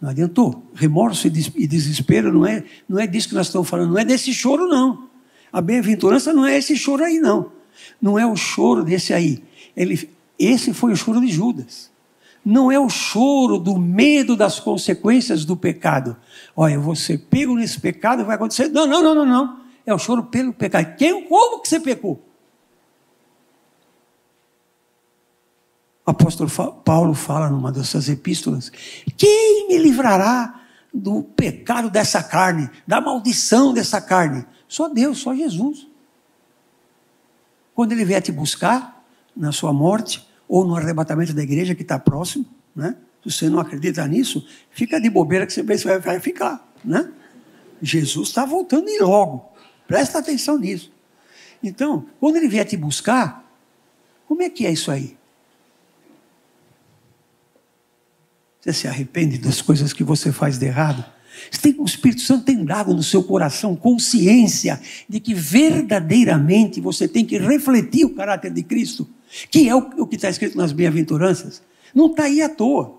Não 0.00 0.10
adiantou. 0.10 0.62
Remorso 0.74 1.26
e 1.26 1.66
desespero 1.66 2.32
não 2.32 2.46
é, 2.46 2.64
não 2.88 2.98
é 2.98 3.06
disso 3.06 3.28
que 3.28 3.34
nós 3.34 3.46
estamos 3.46 3.68
falando, 3.68 3.90
não 3.90 3.98
é 3.98 4.04
desse 4.04 4.32
choro, 4.32 4.66
não. 4.66 5.08
A 5.52 5.60
bem-aventurança 5.60 6.32
não 6.32 6.46
é 6.46 6.56
esse 6.56 6.76
choro 6.76 7.04
aí, 7.04 7.18
não. 7.18 7.52
Não 8.00 8.18
é 8.18 8.26
o 8.26 8.36
choro 8.36 8.84
desse 8.84 9.12
aí. 9.12 9.42
Ele, 9.76 10.08
esse 10.38 10.72
foi 10.72 10.92
o 10.92 10.96
choro 10.96 11.20
de 11.20 11.28
Judas. 11.28 11.90
Não 12.44 12.72
é 12.72 12.78
o 12.78 12.88
choro 12.88 13.58
do 13.58 13.76
medo 13.76 14.34
das 14.34 14.58
consequências 14.58 15.44
do 15.44 15.56
pecado. 15.56 16.16
Olha, 16.56 16.78
você 16.78 17.18
pego 17.18 17.54
nesse 17.54 17.78
pecado, 17.78 18.24
vai 18.24 18.36
acontecer. 18.36 18.68
Não, 18.68 18.86
não, 18.86 19.02
não, 19.02 19.14
não, 19.14 19.26
não. 19.26 19.60
É 19.84 19.92
o 19.92 19.98
choro 19.98 20.22
pelo 20.24 20.52
pecado. 20.52 20.96
Quem, 20.96 21.24
como 21.26 21.60
que 21.60 21.68
você 21.68 21.78
pecou? 21.78 22.22
Apóstolo 26.10 26.50
Paulo 26.84 27.14
fala 27.14 27.48
numa 27.48 27.70
dessas 27.70 28.08
epístolas: 28.08 28.70
quem 29.16 29.68
me 29.68 29.78
livrará 29.78 30.60
do 30.92 31.22
pecado 31.22 31.88
dessa 31.88 32.22
carne, 32.22 32.68
da 32.86 33.00
maldição 33.00 33.72
dessa 33.72 34.00
carne? 34.00 34.44
Só 34.66 34.88
Deus, 34.88 35.18
só 35.18 35.34
Jesus. 35.34 35.86
Quando 37.74 37.92
ele 37.92 38.04
vier 38.04 38.20
te 38.20 38.32
buscar 38.32 39.02
na 39.36 39.52
sua 39.52 39.72
morte 39.72 40.26
ou 40.48 40.64
no 40.64 40.76
arrebatamento 40.76 41.32
da 41.32 41.42
igreja 41.42 41.74
que 41.74 41.82
está 41.82 41.98
próximo, 41.98 42.44
né? 42.74 42.96
Se 43.22 43.30
você 43.30 43.48
não 43.48 43.60
acredita 43.60 44.06
nisso, 44.06 44.46
fica 44.70 45.00
de 45.00 45.10
bobeira 45.10 45.46
que 45.46 45.52
você 45.52 45.62
vai 45.62 46.18
ficar, 46.20 46.66
né? 46.84 47.12
Jesus 47.82 48.28
está 48.28 48.44
voltando 48.44 48.88
e 48.88 48.98
logo. 48.98 49.50
Presta 49.86 50.18
atenção 50.18 50.58
nisso. 50.58 50.92
Então, 51.62 52.06
quando 52.18 52.36
ele 52.36 52.48
vier 52.48 52.64
te 52.66 52.76
buscar, 52.76 53.44
como 54.26 54.42
é 54.42 54.48
que 54.48 54.66
é 54.66 54.72
isso 54.72 54.90
aí? 54.90 55.19
Você 58.60 58.72
se 58.72 58.88
arrepende 58.88 59.38
das 59.38 59.62
coisas 59.62 59.92
que 59.92 60.04
você 60.04 60.30
faz 60.30 60.58
de 60.58 60.66
errado? 60.66 61.04
Tem, 61.62 61.74
o 61.78 61.84
Espírito 61.84 62.20
Santo 62.20 62.44
tem 62.44 62.62
dado 62.64 62.92
no 62.92 63.02
seu 63.02 63.22
coração 63.22 63.74
consciência 63.74 64.78
de 65.08 65.18
que 65.18 65.32
verdadeiramente 65.32 66.80
você 66.80 67.08
tem 67.08 67.24
que 67.24 67.38
refletir 67.38 68.04
o 68.04 68.10
caráter 68.10 68.52
de 68.52 68.62
Cristo, 68.62 69.08
que 69.50 69.68
é 69.68 69.74
o, 69.74 69.78
o 69.98 70.06
que 70.06 70.16
está 70.16 70.28
escrito 70.28 70.58
nas 70.58 70.72
bem-aventuranças. 70.72 71.62
Não 71.94 72.06
está 72.06 72.24
aí 72.24 72.42
à 72.42 72.48
toa. 72.48 72.98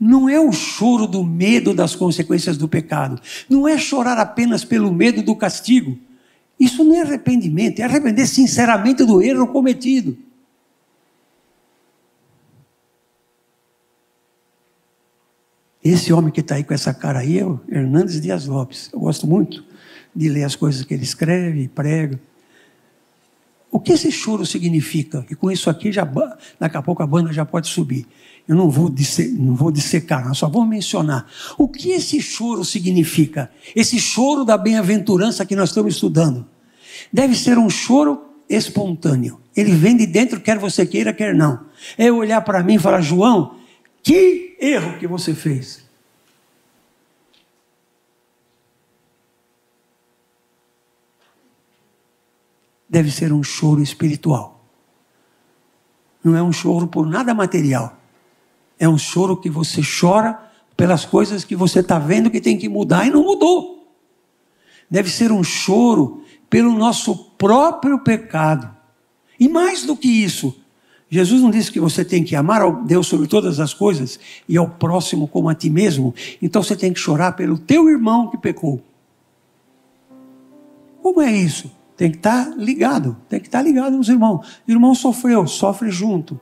Não 0.00 0.28
é 0.28 0.40
o 0.40 0.52
choro 0.52 1.06
do 1.06 1.24
medo 1.24 1.74
das 1.74 1.94
consequências 1.94 2.56
do 2.56 2.68
pecado. 2.68 3.20
Não 3.48 3.68
é 3.68 3.76
chorar 3.76 4.16
apenas 4.16 4.64
pelo 4.64 4.92
medo 4.92 5.22
do 5.22 5.36
castigo. 5.36 5.98
Isso 6.58 6.82
não 6.82 6.94
é 6.94 7.02
arrependimento, 7.02 7.80
é 7.80 7.82
arrepender 7.82 8.26
sinceramente 8.26 9.04
do 9.04 9.22
erro 9.22 9.46
cometido. 9.48 10.16
Esse 15.88 16.12
homem 16.12 16.30
que 16.30 16.40
está 16.40 16.56
aí 16.56 16.64
com 16.64 16.74
essa 16.74 16.92
cara 16.92 17.20
aí 17.20 17.38
é 17.38 17.46
o 17.46 17.58
Hernandes 17.66 18.20
Dias 18.20 18.46
Lopes. 18.46 18.90
Eu 18.92 19.00
gosto 19.00 19.26
muito 19.26 19.64
de 20.14 20.28
ler 20.28 20.44
as 20.44 20.54
coisas 20.54 20.84
que 20.84 20.92
ele 20.92 21.02
escreve 21.02 21.62
e 21.62 21.68
prega. 21.68 22.20
O 23.70 23.80
que 23.80 23.92
esse 23.92 24.12
choro 24.12 24.44
significa? 24.44 25.24
E 25.30 25.34
com 25.34 25.50
isso 25.50 25.70
aqui, 25.70 25.90
já, 25.90 26.06
daqui 26.60 26.76
a 26.76 26.82
pouco 26.82 27.02
a 27.02 27.06
banda 27.06 27.32
já 27.32 27.44
pode 27.46 27.68
subir. 27.68 28.06
Eu 28.46 28.54
não 28.54 28.68
vou, 28.68 28.90
disser, 28.90 29.32
não 29.32 29.54
vou 29.54 29.70
dissecar, 29.70 30.34
só 30.34 30.46
vou 30.46 30.66
mencionar. 30.66 31.26
O 31.56 31.66
que 31.66 31.90
esse 31.90 32.20
choro 32.20 32.66
significa? 32.66 33.50
Esse 33.74 33.98
choro 33.98 34.44
da 34.44 34.58
bem-aventurança 34.58 35.46
que 35.46 35.56
nós 35.56 35.70
estamos 35.70 35.94
estudando. 35.94 36.46
Deve 37.10 37.34
ser 37.34 37.56
um 37.56 37.70
choro 37.70 38.26
espontâneo. 38.48 39.40
Ele 39.56 39.72
vem 39.72 39.96
de 39.96 40.06
dentro, 40.06 40.38
quer 40.40 40.58
você 40.58 40.84
queira, 40.84 41.14
quer 41.14 41.34
não. 41.34 41.60
É 41.96 42.12
olhar 42.12 42.42
para 42.42 42.62
mim 42.62 42.74
e 42.74 42.78
falar, 42.78 43.00
João, 43.00 43.54
que 44.02 44.47
erro 44.58 44.98
que 44.98 45.06
você 45.06 45.34
fez. 45.34 45.86
Deve 52.88 53.10
ser 53.10 53.32
um 53.32 53.42
choro 53.42 53.82
espiritual. 53.82 54.64
Não 56.24 56.36
é 56.36 56.42
um 56.42 56.52
choro 56.52 56.88
por 56.88 57.06
nada 57.06 57.34
material. 57.34 57.96
É 58.78 58.88
um 58.88 58.98
choro 58.98 59.36
que 59.36 59.50
você 59.50 59.82
chora 59.82 60.50
pelas 60.76 61.04
coisas 61.04 61.44
que 61.44 61.56
você 61.56 61.80
está 61.80 61.98
vendo 61.98 62.30
que 62.30 62.40
tem 62.40 62.56
que 62.56 62.68
mudar 62.68 63.06
e 63.06 63.10
não 63.10 63.22
mudou. 63.22 63.92
Deve 64.90 65.10
ser 65.10 65.30
um 65.30 65.44
choro 65.44 66.24
pelo 66.48 66.72
nosso 66.72 67.14
próprio 67.36 67.98
pecado. 67.98 68.74
E 69.38 69.48
mais 69.48 69.84
do 69.84 69.96
que 69.96 70.08
isso, 70.08 70.58
Jesus 71.10 71.40
não 71.40 71.50
disse 71.50 71.72
que 71.72 71.80
você 71.80 72.04
tem 72.04 72.22
que 72.22 72.36
amar 72.36 72.60
a 72.60 72.70
Deus 72.70 73.06
sobre 73.06 73.26
todas 73.26 73.60
as 73.60 73.72
coisas 73.72 74.20
e 74.48 74.58
ao 74.58 74.68
próximo 74.68 75.26
como 75.26 75.48
a 75.48 75.54
ti 75.54 75.70
mesmo. 75.70 76.14
Então 76.42 76.62
você 76.62 76.76
tem 76.76 76.92
que 76.92 77.00
chorar 77.00 77.32
pelo 77.32 77.58
teu 77.58 77.88
irmão 77.88 78.28
que 78.28 78.36
pecou. 78.36 78.82
Como 81.02 81.22
é 81.22 81.32
isso? 81.32 81.70
Tem 81.96 82.10
que 82.10 82.18
estar 82.18 82.44
tá 82.44 82.54
ligado, 82.56 83.16
tem 83.28 83.40
que 83.40 83.48
estar 83.48 83.58
tá 83.58 83.64
ligado 83.64 83.96
aos 83.96 84.08
irmãos. 84.08 84.60
O 84.66 84.70
irmão 84.70 84.94
sofreu, 84.94 85.46
sofre 85.46 85.90
junto. 85.90 86.38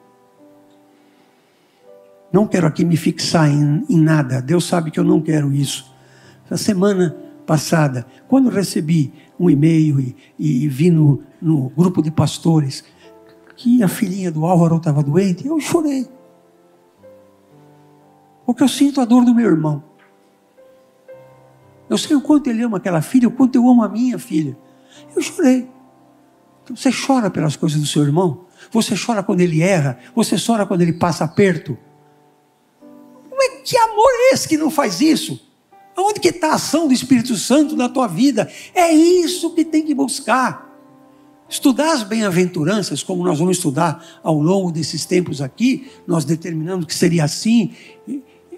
Não 2.32 2.46
quero 2.46 2.66
aqui 2.66 2.84
me 2.84 2.96
fixar 2.96 3.48
em, 3.48 3.84
em 3.88 4.00
nada. 4.00 4.42
Deus 4.42 4.64
sabe 4.64 4.90
que 4.90 4.98
eu 4.98 5.04
não 5.04 5.20
quero 5.20 5.52
isso. 5.52 5.94
Essa 6.44 6.56
semana 6.56 7.16
passada, 7.46 8.04
quando 8.26 8.50
recebi 8.50 9.12
um 9.38 9.48
e-mail 9.48 10.00
e, 10.00 10.16
e 10.38 10.68
vi 10.68 10.90
no, 10.90 11.22
no 11.40 11.70
grupo 11.70 12.02
de 12.02 12.10
pastores 12.10 12.84
que 13.56 13.82
a 13.82 13.88
filhinha 13.88 14.30
do 14.30 14.44
Álvaro 14.44 14.76
estava 14.76 15.02
doente, 15.02 15.46
eu 15.46 15.58
chorei. 15.58 16.06
Porque 18.44 18.62
eu 18.62 18.68
sinto 18.68 19.00
a 19.00 19.04
dor 19.04 19.24
do 19.24 19.34
meu 19.34 19.46
irmão. 19.46 19.82
Eu 21.88 21.96
sei 21.96 22.14
o 22.14 22.20
quanto 22.20 22.50
ele 22.50 22.62
ama 22.62 22.76
aquela 22.76 23.00
filha, 23.00 23.28
o 23.28 23.30
quanto 23.30 23.56
eu 23.56 23.68
amo 23.68 23.82
a 23.82 23.88
minha 23.88 24.18
filha. 24.18 24.56
Eu 25.14 25.22
chorei. 25.22 25.68
Então, 26.62 26.76
você 26.76 26.90
chora 26.90 27.30
pelas 27.30 27.56
coisas 27.56 27.80
do 27.80 27.86
seu 27.86 28.02
irmão? 28.02 28.44
Você 28.70 28.94
chora 28.96 29.22
quando 29.22 29.40
ele 29.40 29.62
erra? 29.62 29.98
Você 30.14 30.36
chora 30.36 30.66
quando 30.66 30.82
ele 30.82 30.92
passa 30.92 31.24
aperto? 31.24 31.78
Mas 33.30 33.62
que 33.64 33.76
amor 33.76 34.10
é 34.10 34.34
esse 34.34 34.48
que 34.48 34.56
não 34.56 34.70
faz 34.70 35.00
isso? 35.00 35.40
Onde 35.96 36.20
que 36.20 36.28
está 36.28 36.50
a 36.50 36.54
ação 36.54 36.86
do 36.86 36.92
Espírito 36.92 37.34
Santo 37.36 37.76
na 37.76 37.88
tua 37.88 38.06
vida? 38.06 38.50
É 38.74 38.92
isso 38.92 39.54
que 39.54 39.64
tem 39.64 39.82
que 39.82 39.94
buscar. 39.94 40.65
Estudar 41.48 41.92
as 41.92 42.02
bem-aventuranças, 42.02 43.02
como 43.02 43.22
nós 43.24 43.38
vamos 43.38 43.58
estudar 43.58 44.04
ao 44.22 44.40
longo 44.40 44.72
desses 44.72 45.04
tempos 45.04 45.40
aqui, 45.40 45.90
nós 46.06 46.24
determinamos 46.24 46.86
que 46.86 46.94
seria 46.94 47.24
assim, 47.24 47.72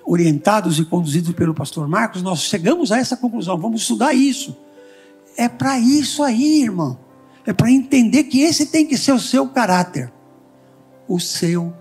orientados 0.06 0.78
e 0.78 0.84
conduzidos 0.84 1.34
pelo 1.34 1.52
pastor 1.52 1.86
Marcos, 1.86 2.22
nós 2.22 2.40
chegamos 2.40 2.90
a 2.90 2.98
essa 2.98 3.16
conclusão, 3.16 3.58
vamos 3.58 3.82
estudar 3.82 4.14
isso. 4.14 4.56
É 5.36 5.48
para 5.48 5.78
isso 5.78 6.22
aí, 6.22 6.62
irmão. 6.62 6.98
É 7.44 7.52
para 7.52 7.70
entender 7.70 8.24
que 8.24 8.40
esse 8.40 8.66
tem 8.66 8.86
que 8.86 8.96
ser 8.96 9.12
o 9.12 9.20
seu 9.20 9.48
caráter, 9.48 10.12
o 11.06 11.20
seu 11.20 11.72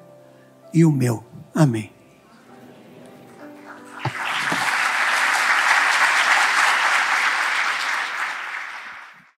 e 0.73 0.83
o 0.83 0.91
meu. 0.91 1.23
Amém. 1.55 1.96